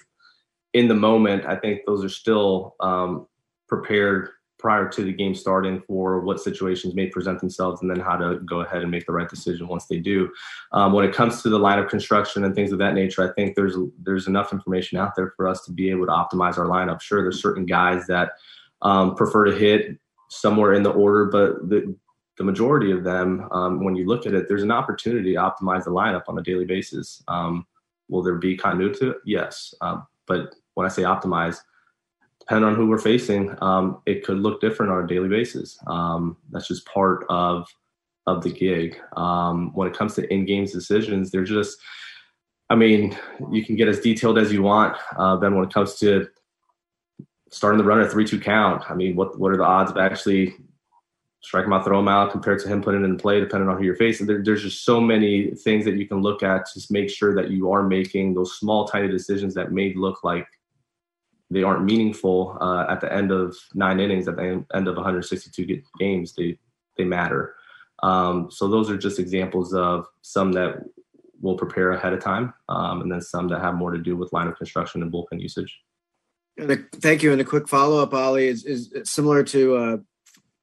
[0.72, 3.26] in the moment, I think those are still um,
[3.68, 8.14] prepared prior to the game starting for what situations may present themselves and then how
[8.14, 10.30] to go ahead and make the right decision once they do.
[10.72, 13.56] Um, when it comes to the lineup construction and things of that nature, I think
[13.56, 17.00] there's there's enough information out there for us to be able to optimize our lineup.
[17.00, 18.32] Sure, there's certain guys that
[18.82, 21.96] um, prefer to hit somewhere in the order, but the
[22.40, 25.84] the majority of them, um, when you look at it, there's an opportunity to optimize
[25.84, 27.22] the lineup on a daily basis.
[27.28, 27.66] Um,
[28.08, 29.16] will there be continuity to it?
[29.26, 29.74] Yes.
[29.82, 31.58] Um, but when I say optimize,
[32.38, 35.78] depending on who we're facing, um, it could look different on a daily basis.
[35.86, 37.68] Um, that's just part of
[38.26, 38.98] of the gig.
[39.18, 41.78] Um, when it comes to in-game decisions, they're just,
[42.70, 43.18] I mean,
[43.50, 44.96] you can get as detailed as you want.
[45.14, 46.26] Uh, then when it comes to
[47.50, 50.56] starting the run at three-two count, I mean, what what are the odds of actually
[51.42, 53.78] strike him out, throw him out, compared to him putting it in play, depending on
[53.78, 54.26] who you're facing.
[54.26, 57.50] There, there's just so many things that you can look at to make sure that
[57.50, 60.46] you are making those small, tiny decisions that may look like
[61.50, 65.82] they aren't meaningful uh, at the end of nine innings, at the end of 162
[65.98, 66.34] games.
[66.34, 66.58] They
[66.96, 67.54] they matter.
[68.02, 70.82] Um, so those are just examples of some that
[71.40, 74.30] we'll prepare ahead of time, um, and then some that have more to do with
[74.30, 75.80] lineup construction and bullpen usage.
[76.56, 77.32] And thank you.
[77.32, 79.96] And a quick follow up, Ollie, is, is similar to uh,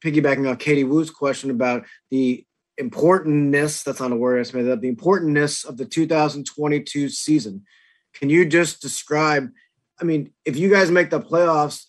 [0.03, 2.45] piggybacking off Katie Woo's question about the
[2.77, 7.65] importantness, that's not a word I made up, the importantness of the 2022 season.
[8.13, 9.49] Can you just describe,
[9.99, 11.85] I mean, if you guys make the playoffs,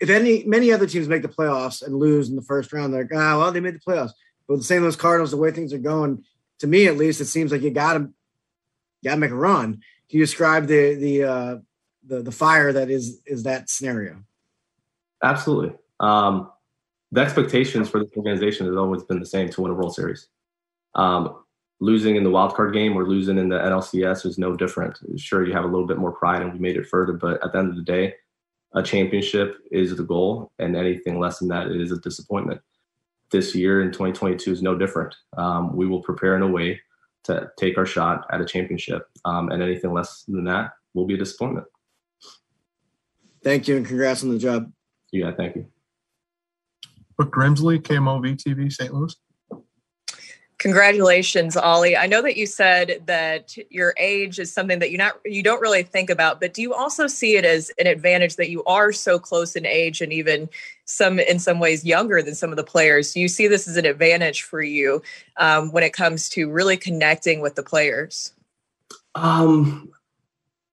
[0.00, 3.02] if any many other teams make the playoffs and lose in the first round, they're
[3.02, 4.10] like, ah, well, they made the playoffs.
[4.46, 6.24] But the same those Cardinals, the way things are going,
[6.58, 8.10] to me at least, it seems like you gotta
[9.02, 9.74] gotta make a run.
[10.10, 11.56] Can you describe the the uh
[12.06, 14.24] the the fire that is is that scenario?
[15.22, 15.76] Absolutely.
[16.00, 16.50] Um
[17.14, 20.26] the expectations for this organization has always been the same to win a World Series.
[20.96, 21.44] Um,
[21.78, 24.98] losing in the wild card game or losing in the NLCS is no different.
[25.16, 27.52] Sure, you have a little bit more pride and we made it further, but at
[27.52, 28.14] the end of the day,
[28.72, 32.60] a championship is the goal, and anything less than that is a disappointment.
[33.30, 35.14] This year in 2022 is no different.
[35.36, 36.80] Um, we will prepare in a way
[37.24, 41.14] to take our shot at a championship, um, and anything less than that will be
[41.14, 41.66] a disappointment.
[43.44, 44.72] Thank you, and congrats on the job.
[45.12, 45.66] Yeah, thank you.
[47.16, 48.92] Brooke Grimsley, KMOV TV, St.
[48.92, 49.14] Louis.
[50.58, 51.94] Congratulations, Ollie.
[51.94, 55.60] I know that you said that your age is something that you not you don't
[55.60, 58.90] really think about, but do you also see it as an advantage that you are
[58.90, 60.48] so close in age and even
[60.86, 63.12] some in some ways younger than some of the players?
[63.12, 65.02] Do you see this as an advantage for you
[65.36, 68.32] um, when it comes to really connecting with the players?
[69.14, 69.92] Um,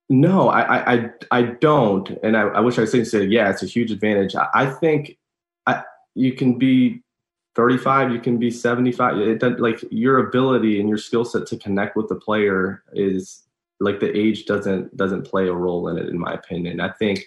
[0.09, 3.67] no, I I I don't, and I, I wish I could say yeah, it's a
[3.67, 4.35] huge advantage.
[4.35, 5.17] I, I think
[5.65, 5.83] I
[6.15, 7.01] you can be
[7.55, 11.97] 35 you can be 75 it like your ability and your skill set to connect
[11.97, 13.43] with the player is
[13.81, 16.79] like the age doesn't doesn't play a role in it in my opinion.
[16.79, 17.25] I think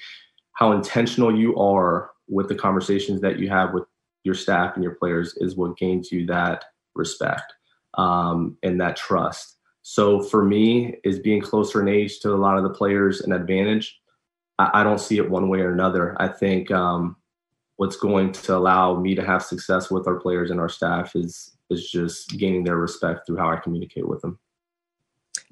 [0.53, 3.85] how intentional you are with the conversations that you have with
[4.23, 7.53] your staff and your players is what gains you that respect
[7.95, 9.57] um, and that trust.
[9.83, 13.33] So for me is being closer in age to a lot of the players an
[13.33, 14.01] advantage?
[14.59, 16.17] I, I don't see it one way or another.
[16.21, 17.17] I think um,
[17.77, 21.57] what's going to allow me to have success with our players and our staff is
[21.71, 24.39] is just gaining their respect through how I communicate with them.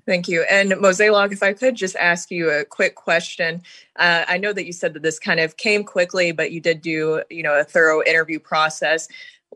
[0.04, 0.44] Thank you.
[0.50, 3.62] And Mozeliak, if I could just ask you a quick question.
[3.96, 6.82] Uh, I know that you said that this kind of came quickly, but you did
[6.82, 9.08] do, you know, a thorough interview process.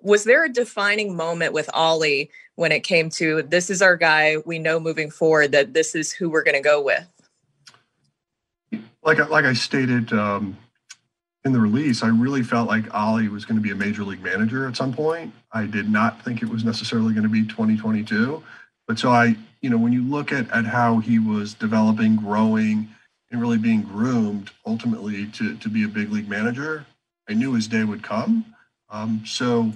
[0.02, 4.36] Was there a defining moment with Ollie when it came to this is our guy,
[4.44, 7.06] we know moving forward that this is who we're going to go with?
[9.02, 10.56] Like, like I stated um,
[11.46, 14.20] in the release, I really felt like Ollie was going to be a major league
[14.20, 15.32] manager at some point.
[15.52, 18.42] I did not think it was necessarily going to be 2022.
[18.88, 22.88] But so I, you know, when you look at, at how he was developing, growing,
[23.30, 26.84] and really being groomed ultimately to, to be a big league manager,
[27.28, 28.44] I knew his day would come.
[28.90, 29.72] Um, so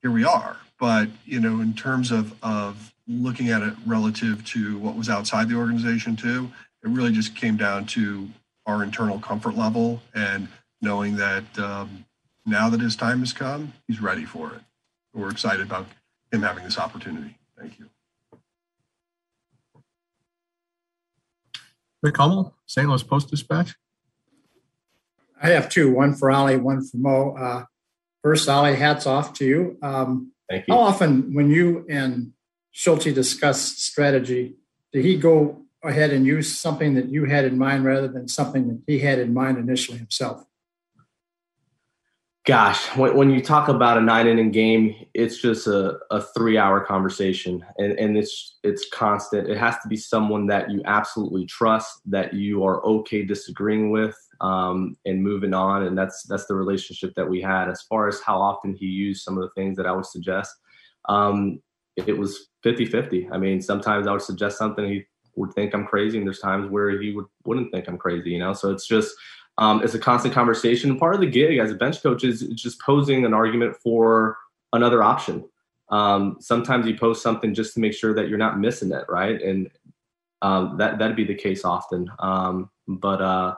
[0.00, 0.56] here we are.
[0.80, 5.50] But, you know, in terms of, of looking at it relative to what was outside
[5.50, 6.50] the organization too,
[6.82, 8.26] it really just came down to
[8.64, 10.48] our internal comfort level and
[10.84, 12.04] knowing that um,
[12.46, 14.60] now that his time has come, he's ready for it.
[15.14, 15.86] We're excited about
[16.30, 17.38] him having this opportunity.
[17.58, 17.88] Thank you.
[22.02, 22.86] Rick Hummel, St.
[22.86, 23.74] Louis Post Dispatch.
[25.42, 27.36] I have two, one for Ollie, one for Mo.
[27.36, 27.64] Uh,
[28.22, 29.78] first, Ollie, hats off to you.
[29.82, 30.74] Um, Thank you.
[30.74, 32.32] How often, when you and
[32.72, 34.56] Schulte discuss strategy,
[34.92, 38.68] did he go ahead and use something that you had in mind rather than something
[38.68, 40.44] that he had in mind initially himself?
[42.44, 46.58] Gosh, when, when you talk about a nine inning game, it's just a, a three
[46.58, 49.48] hour conversation and, and it's, it's constant.
[49.48, 54.16] It has to be someone that you absolutely trust, that you are okay disagreeing with,
[54.40, 55.84] um, and moving on.
[55.84, 57.70] And that's that's the relationship that we had.
[57.70, 60.54] As far as how often he used some of the things that I would suggest,
[61.08, 61.60] um,
[61.96, 63.30] it was 50-50.
[63.32, 65.04] I mean, sometimes I would suggest something he
[65.36, 68.30] would think I'm crazy, and there's times where he would wouldn't think I'm crazy.
[68.30, 69.14] You know, so it's just
[69.58, 70.98] um, it's a constant conversation.
[70.98, 74.36] Part of the gig as a bench coach is just posing an argument for
[74.72, 75.48] another option.
[75.90, 79.40] Um, sometimes you post something just to make sure that you're not missing it, right?
[79.40, 79.70] And
[80.42, 82.10] um, that that'd be the case often.
[82.18, 83.54] Um, but uh,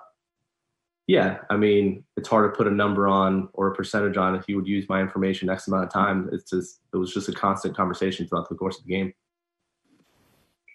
[1.06, 4.48] yeah, I mean, it's hard to put a number on or a percentage on if
[4.48, 6.28] you would use my information X amount of time.
[6.30, 9.14] It's just it was just a constant conversation throughout the course of the game.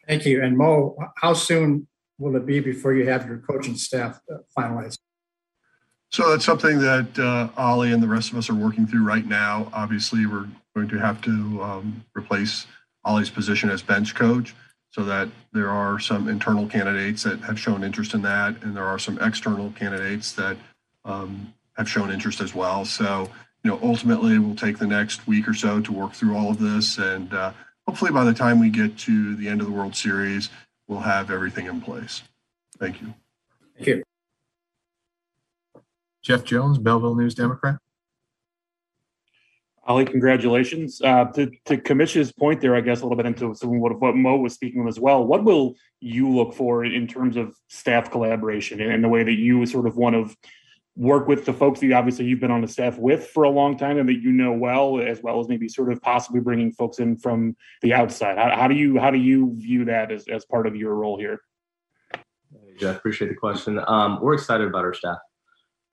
[0.08, 0.42] Thank you.
[0.42, 4.20] And Mo, how soon will it be before you have your coaching staff
[4.58, 4.98] finalized?
[6.12, 9.26] So that's something that uh, Oli and the rest of us are working through right
[9.26, 9.70] now.
[9.74, 11.32] Obviously, we're going to have to
[11.64, 12.68] um, replace
[13.06, 14.54] Oli's position as bench coach
[14.90, 18.84] so that there are some internal candidates that have shown interest in that, and there
[18.84, 20.58] are some external candidates that
[21.06, 22.84] um, have shown interest as well.
[22.84, 23.30] So,
[23.64, 26.60] you know, ultimately, we'll take the next week or so to work through all of
[26.60, 27.54] this, and uh,
[27.88, 30.50] hopefully, by the time we get to the end of the World Series,
[30.90, 32.22] we'll have everything in place.
[32.78, 33.14] Thank you.
[33.78, 34.04] Thank you.
[36.22, 37.78] Jeff Jones, Belleville News Democrat.
[39.88, 41.02] Oli, congratulations.
[41.02, 44.16] Uh, to, to Commission's point there, I guess a little bit into some what, what
[44.16, 45.26] Mo was speaking of as well.
[45.26, 49.66] What will you look for in terms of staff collaboration and the way that you
[49.66, 50.36] sort of want to
[50.96, 53.78] work with the folks that obviously you've been on the staff with for a long
[53.78, 57.00] time and that you know well, as well as maybe sort of possibly bringing folks
[57.00, 58.38] in from the outside?
[58.38, 61.18] How, how do you how do you view that as, as part of your role
[61.18, 61.42] here?
[62.80, 63.80] Yeah, appreciate the question.
[63.88, 65.18] Um, we're excited about our staff.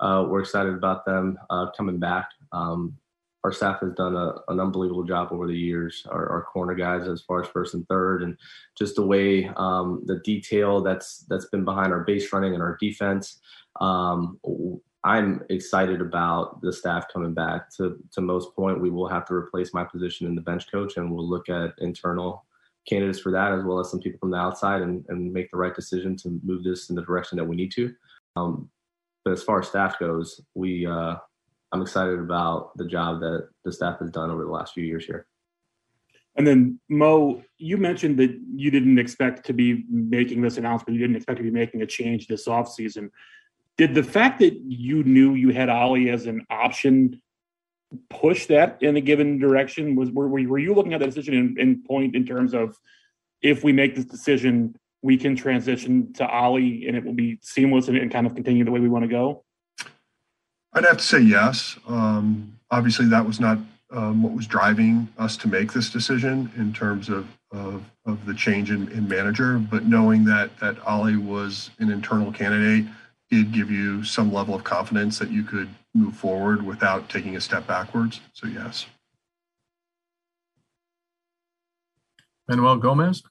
[0.01, 2.31] Uh, we're excited about them uh, coming back.
[2.53, 2.97] Um,
[3.45, 6.05] our staff has done a, an unbelievable job over the years.
[6.11, 8.37] Our, our, corner guys, as far as first and third, and
[8.77, 12.77] just the way um, the detail that's that's been behind our base running and our
[12.81, 13.41] defense.
[13.81, 14.41] Um,
[15.05, 17.71] I'm excited about the staff coming back.
[17.77, 20.97] To to most point, we will have to replace my position in the bench coach,
[20.97, 22.45] and we'll look at internal
[22.89, 25.57] candidates for that as well as some people from the outside, and, and make the
[25.57, 27.95] right decision to move this in the direction that we need to.
[28.35, 28.69] Um,
[29.29, 31.17] but as far as staff goes, we uh,
[31.73, 35.05] I'm excited about the job that the staff has done over the last few years
[35.05, 35.27] here.
[36.37, 40.95] And then Mo, you mentioned that you didn't expect to be making this announcement.
[40.95, 43.11] You didn't expect to be making a change this offseason.
[43.77, 47.21] Did the fact that you knew you had Oli as an option
[48.09, 49.95] push that in a given direction?
[49.95, 52.79] Was were, were you looking at the decision in, in point in terms of
[53.43, 57.89] if we make this decision, we can transition to Oli and it will be seamless
[57.89, 59.45] and, and kind of continue the way we want to go?
[60.73, 61.79] I'd have to say yes.
[61.87, 63.59] Um, obviously, that was not
[63.91, 68.35] um, what was driving us to make this decision in terms of of, of the
[68.35, 69.59] change in, in, manager.
[69.59, 72.85] But knowing that that Oli was an internal candidate
[73.31, 77.41] did give you some level of confidence that you could move forward without taking a
[77.41, 78.21] step backwards.
[78.35, 78.87] So yes.
[82.49, 83.23] Manuel Gomez.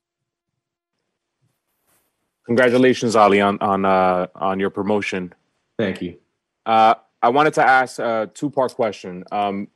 [2.47, 5.33] Congratulations, Oli, on on uh, on your promotion.
[5.77, 6.17] Thank you.
[6.65, 9.25] Uh, I wanted to ask a two part question.
[9.31, 9.67] Um,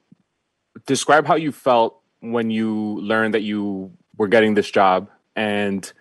[0.85, 5.91] describe how you felt when you learned that you were getting this job, and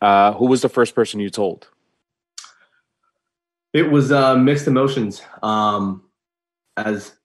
[0.00, 1.68] uh, who was the first person you told?
[3.72, 5.22] It was uh, mixed emotions.
[5.42, 6.02] Um,
[6.76, 7.17] as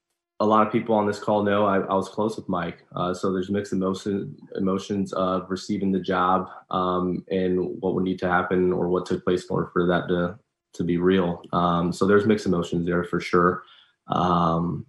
[0.43, 2.83] a lot of people on this call know, I, I was close with Mike.
[2.93, 8.19] Uh, so there's mixed emotion, emotions of receiving the job um, and what would need
[8.19, 10.37] to happen or what took place order for that to
[10.73, 11.43] to be real.
[11.53, 13.63] Um, so there's mixed emotions there for sure.
[14.07, 14.85] Um,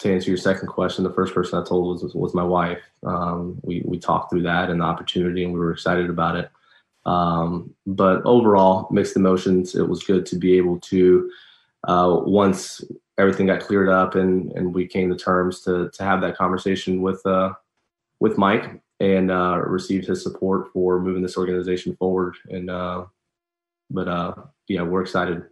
[0.00, 2.82] to answer your second question, the first person I told was was my wife.
[3.06, 6.50] Um, we we talked through that and the opportunity, and we were excited about it.
[7.06, 9.76] Um, but overall, mixed emotions.
[9.76, 11.30] It was good to be able to
[11.86, 12.82] uh, once
[13.18, 17.02] everything got cleared up and and we came to terms to to have that conversation
[17.02, 17.52] with uh,
[18.20, 22.36] with Mike and uh, received his support for moving this organization forward.
[22.48, 23.06] And uh,
[23.90, 24.34] but uh,
[24.68, 25.42] yeah, we're excited.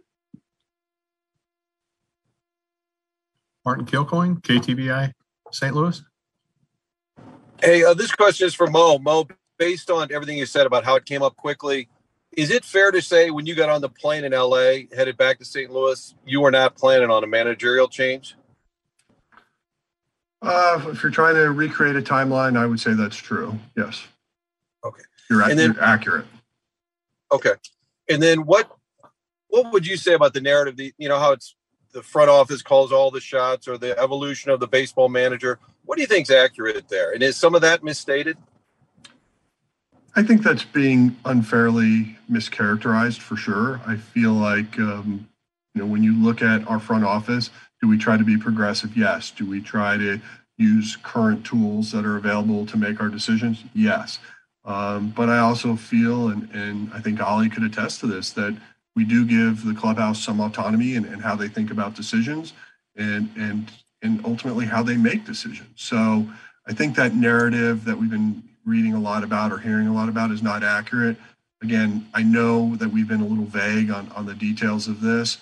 [3.65, 5.11] Martin Kilcoyne, KTVI
[5.51, 5.75] St.
[5.75, 6.01] Louis.
[7.61, 8.97] Hey, uh, this question is for Mo.
[8.97, 9.27] Mo,
[9.59, 11.89] based on everything you said about how it came up quickly,
[12.33, 15.39] is it fair to say when you got on the plane in LA, headed back
[15.39, 15.71] to St.
[15.71, 18.35] Louis, you were not planning on a managerial change?
[20.41, 23.59] Uh, if you're trying to recreate a timeline, I would say that's true.
[23.75, 24.03] Yes.
[24.83, 25.03] Okay.
[25.29, 26.25] You're, then, you're accurate.
[27.31, 27.53] Okay.
[28.09, 28.71] And then what
[29.49, 30.77] what would you say about the narrative?
[30.77, 31.55] The you know how it's
[31.93, 35.59] the front office calls all the shots, or the evolution of the baseball manager.
[35.85, 37.11] What do you think is accurate there?
[37.11, 38.37] And is some of that misstated?
[40.15, 43.79] I think that's being unfairly mischaracterized for sure.
[43.87, 45.27] I feel like um,
[45.73, 47.49] You know, when you look at our front office,
[47.81, 48.97] do we try to be progressive?
[48.97, 49.31] Yes.
[49.31, 50.19] Do we try to
[50.57, 53.63] use current tools that are available to make our decisions?
[53.73, 54.19] Yes.
[54.65, 58.55] Um, but I also feel, and, and I think Oli could attest to this, that
[58.95, 62.53] we do give the clubhouse some autonomy and, in how they think about decisions
[62.95, 65.69] and, and, and ultimately how they make decisions.
[65.75, 66.27] So
[66.67, 70.09] I think that narrative that we've been reading a lot about or hearing a lot
[70.09, 71.17] about is not accurate.
[71.61, 75.37] Again, I know that we've been a little vague on, on the details of this,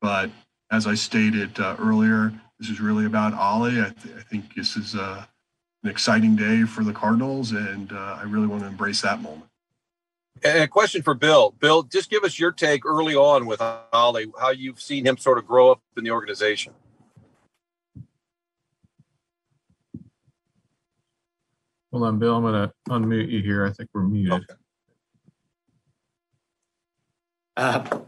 [0.00, 0.30] but
[0.70, 3.80] as I stated uh, earlier, this is really about Oli.
[3.80, 5.24] I, th- I think this is uh,
[5.82, 9.50] an exciting day for the Cardinals, and uh, I really want to embrace that moment.
[10.42, 11.54] And a question for Bill.
[11.58, 13.60] Bill, just give us your take early on with
[13.92, 16.74] Oli, how you've seen him sort of grow up in the organization.
[21.94, 22.34] Hold on, Bill.
[22.34, 23.64] I'm going to unmute you here.
[23.64, 24.32] I think we're muted.
[24.32, 24.54] Okay.
[27.56, 28.00] Uh,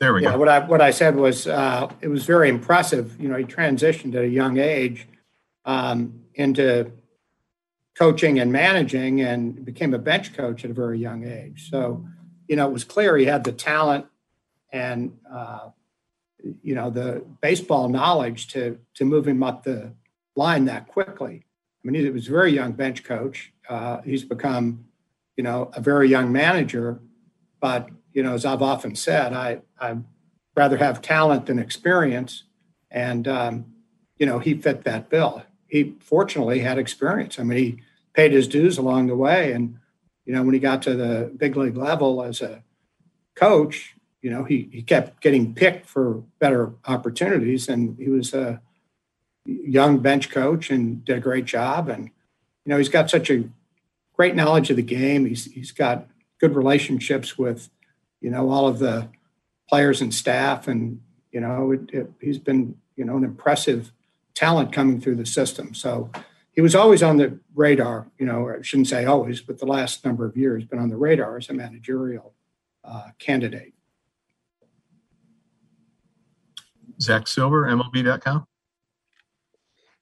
[0.00, 0.38] there we yeah, go.
[0.38, 3.14] What I what I said was uh, it was very impressive.
[3.20, 5.06] You know, he transitioned at a young age
[5.64, 6.90] um, into
[7.96, 11.70] coaching and managing, and became a bench coach at a very young age.
[11.70, 12.04] So,
[12.48, 14.06] you know, it was clear he had the talent
[14.72, 15.68] and uh,
[16.60, 19.92] you know the baseball knowledge to to move him up the
[20.34, 21.44] line that quickly.
[21.84, 23.52] I mean, he was a very young bench coach.
[23.68, 24.84] Uh, he's become,
[25.36, 27.00] you know, a very young manager.
[27.60, 29.96] But you know, as I've often said, I I
[30.56, 32.44] rather have talent than experience,
[32.90, 33.66] and um,
[34.18, 35.44] you know, he fit that bill.
[35.66, 37.38] He fortunately had experience.
[37.38, 39.78] I mean, he paid his dues along the way, and
[40.24, 42.62] you know, when he got to the big league level as a
[43.34, 48.60] coach, you know, he he kept getting picked for better opportunities, and he was a
[49.44, 51.88] young bench coach and did a great job.
[51.88, 52.04] And
[52.64, 53.44] you know, he's got such a
[54.14, 55.26] great knowledge of the game.
[55.26, 56.06] He's he's got
[56.40, 57.70] good relationships with
[58.20, 59.08] you know all of the
[59.68, 63.92] players and staff, and you know, it, it, he's been you know an impressive
[64.34, 65.74] talent coming through the system.
[65.74, 66.10] So
[66.52, 68.06] he was always on the radar.
[68.18, 70.96] You know, I shouldn't say always, but the last number of years been on the
[70.96, 72.34] radar as a managerial
[72.84, 73.74] uh, candidate.
[77.00, 78.46] Zach Silver, MLB.com.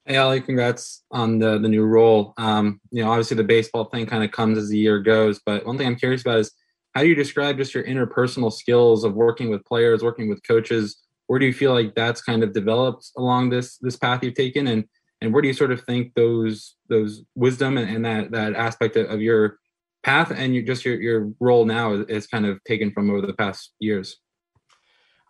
[0.07, 2.33] Hey, Oli, congrats on the, the new role.
[2.39, 5.67] Um, you know, obviously the baseball thing kind of comes as the year goes, but
[5.67, 6.53] one thing I'm curious about is
[6.95, 11.01] how do you describe just your interpersonal skills of working with players, working with coaches?
[11.27, 14.67] Where do you feel like that's kind of developed along this this path you've taken,
[14.67, 14.85] and
[15.21, 18.97] and where do you sort of think those those wisdom and, and that that aspect
[18.97, 19.59] of, of your
[20.03, 23.25] path and you, just your your role now is, is kind of taken from over
[23.25, 24.17] the past years?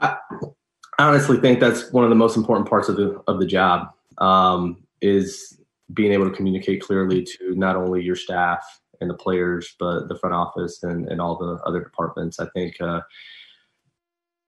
[0.01, 0.17] I
[0.99, 3.91] honestly think that's one of the most important parts of the of the job
[4.21, 5.59] um, is
[5.93, 10.17] being able to communicate clearly to not only your staff and the players, but the
[10.17, 12.39] front office and, and all the other departments.
[12.39, 13.01] I think uh,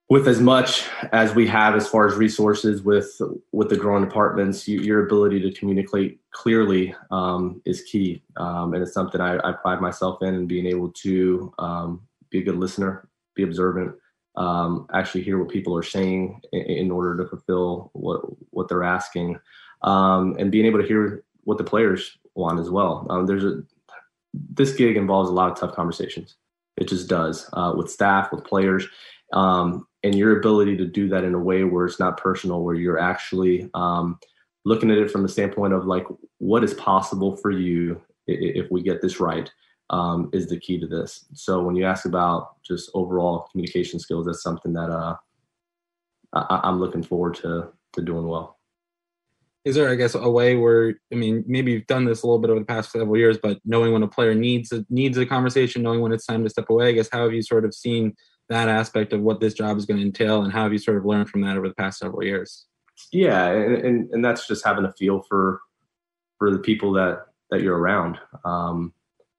[0.09, 3.19] with as much as we have as far as resources with
[3.51, 8.83] with the growing departments, you, your ability to communicate clearly um, is key, um, and
[8.83, 12.57] it's something I, I, pride myself in, and being able to um, be a good
[12.57, 13.95] listener, be observant,
[14.35, 18.21] um, actually hear what people are saying in, in, order to fulfill what
[18.51, 19.39] what they're asking,
[19.83, 23.05] um, and being able to hear what the players want as well.
[23.09, 23.63] Um, there's a
[24.33, 26.35] this gig involves a lot of tough conversations.
[26.77, 28.87] It just does uh, with staff, with players,
[29.31, 32.75] um, and your ability to do that in a way where it's not personal, where
[32.75, 34.19] you're actually um,
[34.65, 36.07] looking at it from the standpoint of like
[36.39, 39.51] what is possible for you if we get this right
[39.93, 41.25] um, is the key to this.
[41.33, 45.15] So when you ask about just overall communication skills, that's something that uh,
[46.33, 48.57] I, am looking forward to to doing well.
[49.65, 52.39] Is there, I guess, a way where I mean, maybe you've done this a little
[52.39, 55.27] bit over the past several years, but knowing when a player needs a, needs a
[55.27, 57.75] conversation, knowing when it's time to step away, I guess, how have you sort of
[57.75, 58.15] seen
[58.49, 60.97] that aspect of what this job is going to entail, and how have you sort
[60.97, 62.65] of learned from that over the past several years?
[63.11, 65.61] Yeah, and and, and that's just having a feel for
[66.39, 68.17] for the people that that you're around.
[68.43, 68.91] Um,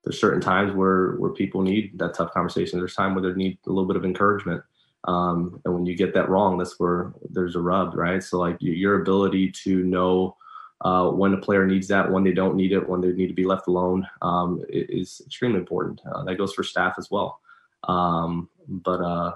[0.05, 2.79] there's certain times where where people need that tough conversation.
[2.79, 4.63] There's time where they need a little bit of encouragement.
[5.05, 8.23] Um, and when you get that wrong, that's where there's a rub, right?
[8.23, 10.37] So like your ability to know
[10.81, 13.35] uh, when a player needs that, when they don't need it, when they need to
[13.35, 16.01] be left alone, um, is extremely important.
[16.11, 17.41] Uh, that goes for staff as well.
[17.87, 19.33] Um, but uh,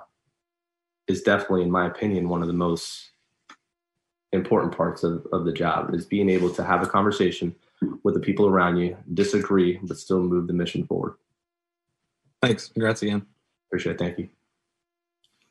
[1.06, 3.10] is definitely, in my opinion, one of the most
[4.32, 7.54] important parts of, of the job is being able to have a conversation
[8.02, 11.14] with the people around you, disagree, but still move the mission forward.
[12.42, 12.68] Thanks.
[12.68, 13.26] Congrats again.
[13.68, 13.98] Appreciate it.
[13.98, 14.28] Thank you.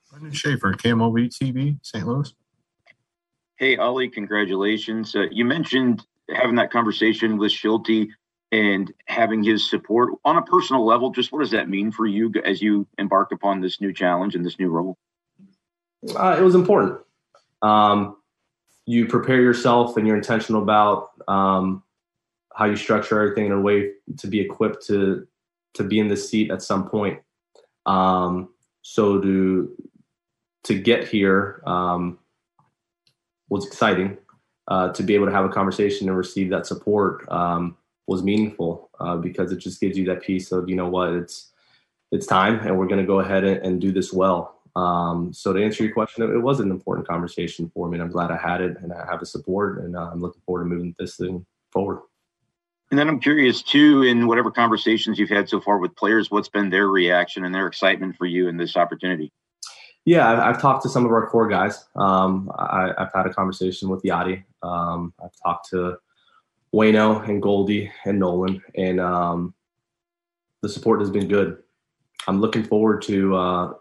[0.10, 2.08] Brendan Schaefer, KMOV TV, St.
[2.08, 2.34] Louis.
[3.58, 5.16] Hey, Oli, congratulations.
[5.16, 8.10] Uh, you mentioned having that conversation with Shilty
[8.52, 11.12] and having his support on a personal level.
[11.12, 14.46] Just what does that mean for you as you embark upon this new challenge and
[14.46, 14.98] this new role?
[16.16, 17.00] Uh, it was important.
[17.62, 18.18] Um,
[18.86, 21.84] you prepare yourself and you're intentional about um,
[22.58, 25.28] how you structure everything in a way to be equipped to
[25.76, 27.20] to be in the seat at some point.
[27.86, 28.50] Um,
[28.82, 29.72] so to
[30.64, 32.18] to get here um,
[33.50, 34.18] was exciting.
[34.68, 38.90] Uh, to be able to have a conversation and receive that support um, was meaningful
[39.00, 41.52] uh, because it just gives you that piece of you know what it's
[42.12, 44.62] it's time and we're going to go ahead and, and, do this well.
[44.76, 48.04] Um, so to answer your question, it, it, was an important conversation for me, and
[48.04, 50.64] I'm glad I had it and I have the support, and uh, I'm looking forward
[50.64, 52.02] to moving this thing forward.
[52.90, 56.48] And then I'm curious too, in whatever conversations you've had so far with players, what's
[56.48, 59.32] been their reaction and their excitement for you in this opportunity?
[60.06, 61.86] Yeah, I've, I've talked to some of our core guys.
[61.98, 64.42] Um, I, have had a conversation with Yadi.
[64.64, 65.98] Um, I've talked to
[66.74, 69.54] Waino and Goldie and Nolan, and um,
[70.62, 71.62] the support has been good.
[72.26, 73.74] I'm looking forward to uh,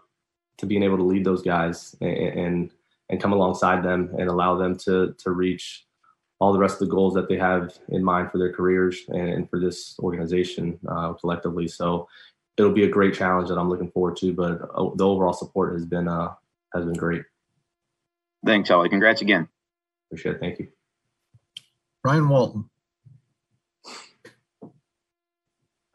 [0.57, 2.71] to being able to lead those guys and, and
[3.09, 5.86] and come alongside them and allow them to to reach
[6.39, 9.49] all the rest of the goals that they have in mind for their careers and,
[9.49, 11.67] for this organization uh, collectively.
[11.67, 12.07] So
[12.57, 14.33] it'll be a great challenge that I'm looking forward to.
[14.33, 16.33] But uh, the overall support has been uh,
[16.73, 17.23] has been great.
[18.45, 18.89] Thanks, Oli.
[18.89, 19.47] Congrats again.
[20.07, 20.39] Appreciate it.
[20.39, 20.67] Thank you.
[22.03, 22.69] Brian Walton.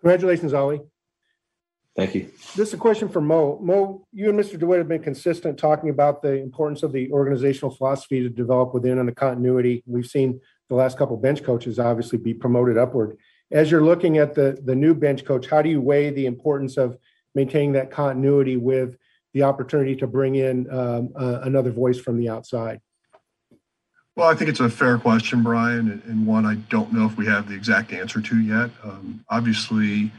[0.00, 0.80] Congratulations, Oli.
[1.94, 2.30] Thank you.
[2.56, 3.58] This is a question for Mo.
[3.60, 4.58] Mo, you and Mr.
[4.58, 8.98] DeWitt have been consistent talking about the importance of the organizational philosophy to develop within
[8.98, 9.82] and the continuity.
[9.86, 10.40] We've seen
[10.70, 13.18] the last couple bench coaches obviously be promoted upward.
[13.50, 16.78] As you're looking at the the new bench coach, how do you weigh the importance
[16.78, 16.96] of
[17.34, 18.96] maintaining that continuity with
[19.34, 22.80] the opportunity to bring in um, uh, another voice from the outside?
[24.16, 27.26] Well, I think it's a fair question, Brian, and one I don't know if we
[27.26, 28.70] have the exact answer to yet.
[28.82, 30.10] Um, obviously,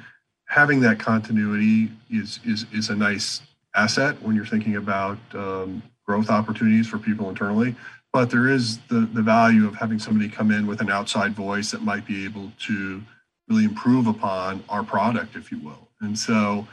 [0.47, 3.41] having that continuity is is is a nice
[3.75, 7.75] asset when you're thinking about um, growth opportunities for people internally.
[8.11, 11.71] But there is the the value of having somebody come in with an outside voice
[11.71, 13.01] that might be able to
[13.49, 15.89] really improve upon our product, if you will.
[16.01, 16.67] And so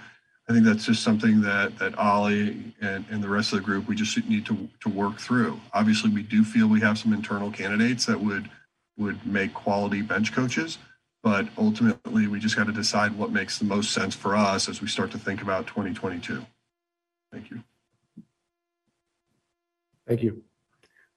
[0.48, 3.88] I think that's just something that that Oli and, and the rest of the group
[3.88, 5.60] we just need to to work through.
[5.72, 8.50] Obviously, we do feel we have some internal candidates that would
[8.98, 10.78] would make quality bench coaches
[11.22, 14.80] but ultimately we just got to decide what makes the most sense for us as
[14.80, 16.44] we start to think about 2022
[17.32, 17.62] thank you.
[20.06, 20.42] Thank you.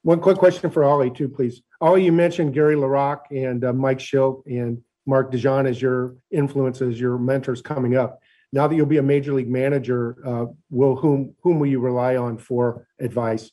[0.03, 1.61] One quick question for Oli too please.
[1.81, 6.99] Oli you mentioned gary larocque and uh, mike shildt and mark DeJohn as your influences
[6.99, 8.19] your mentors coming up.
[8.51, 12.17] Now that you'll be a major league manager uh, will whom whom will you rely
[12.17, 13.51] on for advice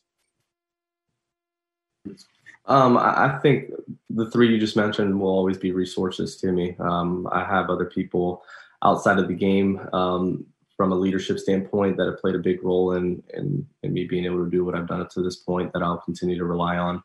[2.66, 3.70] um, I think
[4.10, 6.76] the three you just mentioned will always be resources to me.
[6.78, 8.42] Um, I have other people
[8.82, 10.46] outside of the game um,
[10.76, 14.24] from a leadership standpoint that have played a big role in, in, in me being
[14.24, 16.76] able to do what I've done up to this point that I'll continue to rely
[16.76, 17.02] on.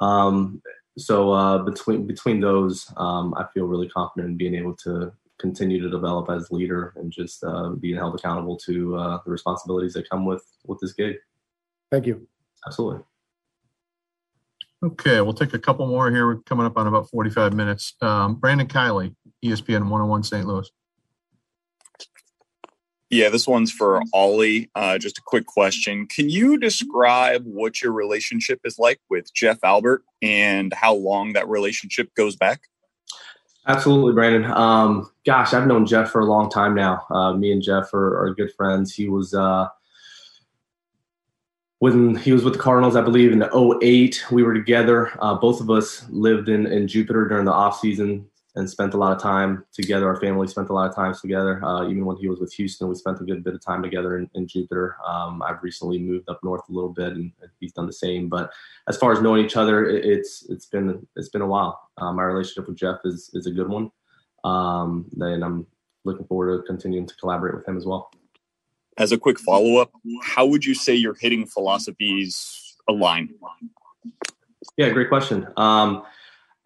[0.00, 0.62] Um,
[0.96, 5.80] so uh, between between those, um, I feel really confident in being able to continue
[5.80, 10.08] to develop as leader and just uh, being held accountable to uh, the responsibilities that
[10.08, 11.16] come with with this gig.
[11.90, 12.26] Thank you.
[12.66, 13.02] Absolutely.
[14.82, 16.26] Okay, we'll take a couple more here.
[16.26, 17.94] We're coming up on about 45 minutes.
[18.00, 19.14] Um, Brandon Kiley,
[19.44, 20.46] ESPN 101 St.
[20.46, 20.70] Louis.
[23.10, 24.70] Yeah, this one's for Oli.
[24.74, 26.06] Uh, just a quick question.
[26.06, 31.48] Can you describe what your relationship is like with Jeff Albert and how long that
[31.48, 32.62] relationship goes back?
[33.66, 34.50] Absolutely, Brandon.
[34.50, 37.02] Um, gosh, I've known Jeff for a long time now.
[37.10, 38.94] Uh, me and Jeff are, are good friends.
[38.94, 39.66] He was uh,
[41.80, 45.12] when he was with the Cardinals, I believe in 08, we were together.
[45.18, 48.98] Uh, both of us lived in, in Jupiter during the off season and spent a
[48.98, 50.06] lot of time together.
[50.06, 51.64] Our family spent a lot of time together.
[51.64, 54.18] Uh, even when he was with Houston, we spent a good bit of time together
[54.18, 54.98] in, in Jupiter.
[55.06, 58.28] Um, I've recently moved up north a little bit, and he's done the same.
[58.28, 58.52] But
[58.86, 61.80] as far as knowing each other, it, it's it's been it's been a while.
[61.96, 63.90] Uh, my relationship with Jeff is is a good one,
[64.44, 65.66] um, and I'm
[66.04, 68.10] looking forward to continuing to collaborate with him as well
[68.98, 73.34] as a quick follow up, how would you say your hitting philosophies align?
[74.76, 75.46] Yeah, great question.
[75.56, 76.02] Um,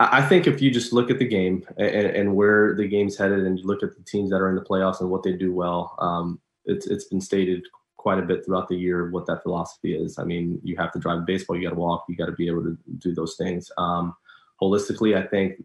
[0.01, 3.47] I think if you just look at the game and, and, where the game's headed,
[3.47, 5.55] and you look at the teams that are in the playoffs and what they do
[5.55, 7.63] well, um, it's it's been stated
[7.97, 10.19] quite a bit throughout the year what that philosophy is.
[10.19, 12.49] I mean, you have to drive baseball, you got to walk, you got to be
[12.49, 13.71] able to do those things.
[13.79, 14.15] Um,
[14.61, 15.65] holistically, I think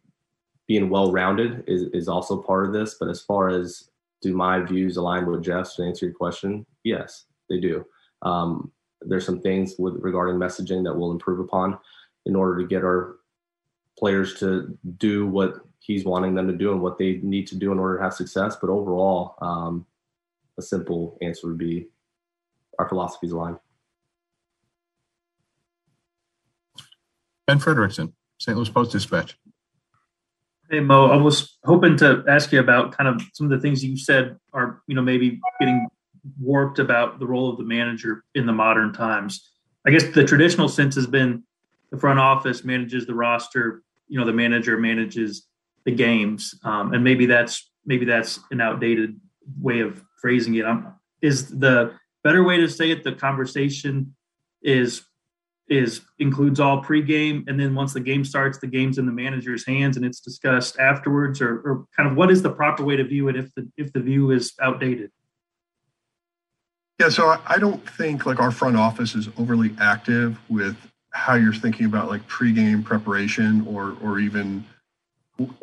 [0.68, 2.96] being well rounded is is also part of this.
[3.00, 3.89] But as far as
[4.22, 6.66] do my views align with Jeff's to answer your question?
[6.84, 7.86] Yes, they do.
[8.22, 11.78] Um, there's some things with regarding messaging that we'll improve upon
[12.26, 13.18] in order to get our
[13.98, 17.72] players to do what he's wanting them to do and what they need to do
[17.72, 18.58] in order to have success.
[18.60, 19.86] But overall, um,
[20.58, 21.88] a simple answer would be
[22.78, 23.58] our philosophies align.
[27.48, 28.56] Ben Frederickson, St.
[28.56, 29.38] Louis Post Dispatch.
[30.72, 33.84] Hey Mo, I was hoping to ask you about kind of some of the things
[33.84, 35.88] you said are, you know, maybe getting
[36.40, 39.50] warped about the role of the manager in the modern times.
[39.88, 41.42] I guess the traditional sense has been
[41.90, 45.48] the front office manages the roster, you know, the manager manages
[45.86, 49.20] the games, um, and maybe that's maybe that's an outdated
[49.60, 50.66] way of phrasing it.
[50.66, 53.04] Um, is the better way to say it?
[53.04, 54.16] The conversation
[54.62, 55.02] is
[55.70, 59.66] is includes all pregame, and then once the game starts, the game's in the manager's
[59.66, 63.04] hands, and it's discussed afterwards, or, or kind of what is the proper way to
[63.04, 65.12] view it if the if the view is outdated?
[67.00, 70.76] Yeah, so I, don't think like our front office is overly active with
[71.12, 74.66] how you're thinking about like pregame preparation or or even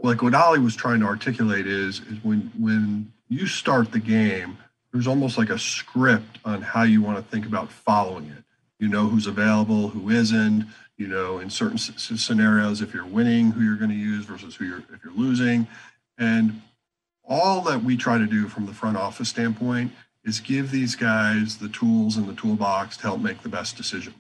[0.03, 4.57] like what Oli was trying to articulate is is when when you start the game,
[4.93, 8.45] there's almost like a script on how you want to think about following it.
[8.79, 10.67] You know who's available, who isn't.
[10.97, 14.65] You know, in certain scenarios, if you're winning, who you're going to use versus who
[14.65, 15.69] you're if you're losing,
[16.17, 16.63] and
[17.29, 19.93] all that we try to do from the front office standpoint
[20.25, 24.17] is give these guys the tools in the toolbox to help make the best decisions.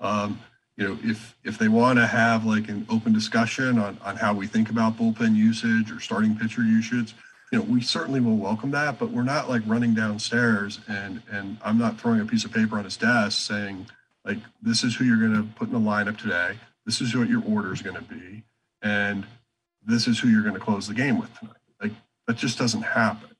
[0.00, 0.40] Um,
[0.76, 4.34] you know, if if they want to have like an open discussion on on how
[4.34, 7.14] we think about bullpen usage or starting pitcher usage,
[7.50, 8.98] you know, we certainly will welcome that.
[8.98, 12.78] But we're not like running downstairs and and I'm not throwing a piece of paper
[12.78, 13.86] on his desk saying
[14.24, 16.56] like this is who you're going to put in the lineup today.
[16.86, 18.42] This is what your order is going to be,
[18.82, 19.26] and
[19.84, 21.56] this is who you're going to close the game with tonight.
[21.80, 21.92] Like
[22.26, 23.30] that just doesn't happen.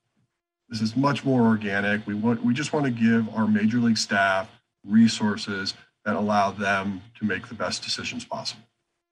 [0.69, 2.05] This is much more organic.
[2.07, 4.49] We want we just want to give our major league staff
[4.85, 5.73] resources
[6.05, 8.63] that allow them to make the best decisions possible.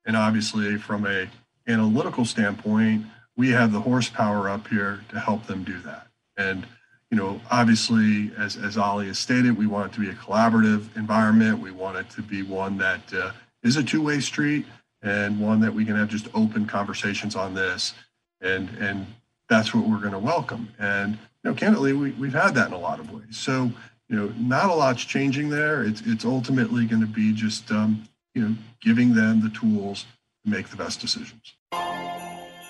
[0.05, 1.27] And obviously, from a
[1.67, 3.05] analytical standpoint,
[3.39, 6.07] we have the horsepower up here to help them do that.
[6.35, 6.67] And
[7.09, 10.95] you know, obviously, as as Oli has stated, we want it to be a collaborative
[10.97, 11.59] environment.
[11.59, 13.31] We want it to be one that uh,
[13.63, 14.65] is a two way street
[15.01, 17.93] and one that we can have just open conversations on this.
[18.41, 19.07] And and
[19.47, 20.67] that's what we're going to welcome.
[20.77, 23.37] And you know, candidly, we, we've had that in a lot of ways.
[23.37, 23.71] So
[24.09, 25.81] you know, not a lot's changing there.
[25.81, 28.03] It's it's ultimately going to be just um,
[28.35, 30.05] you know giving them the tools
[30.43, 31.53] to make the best decisions.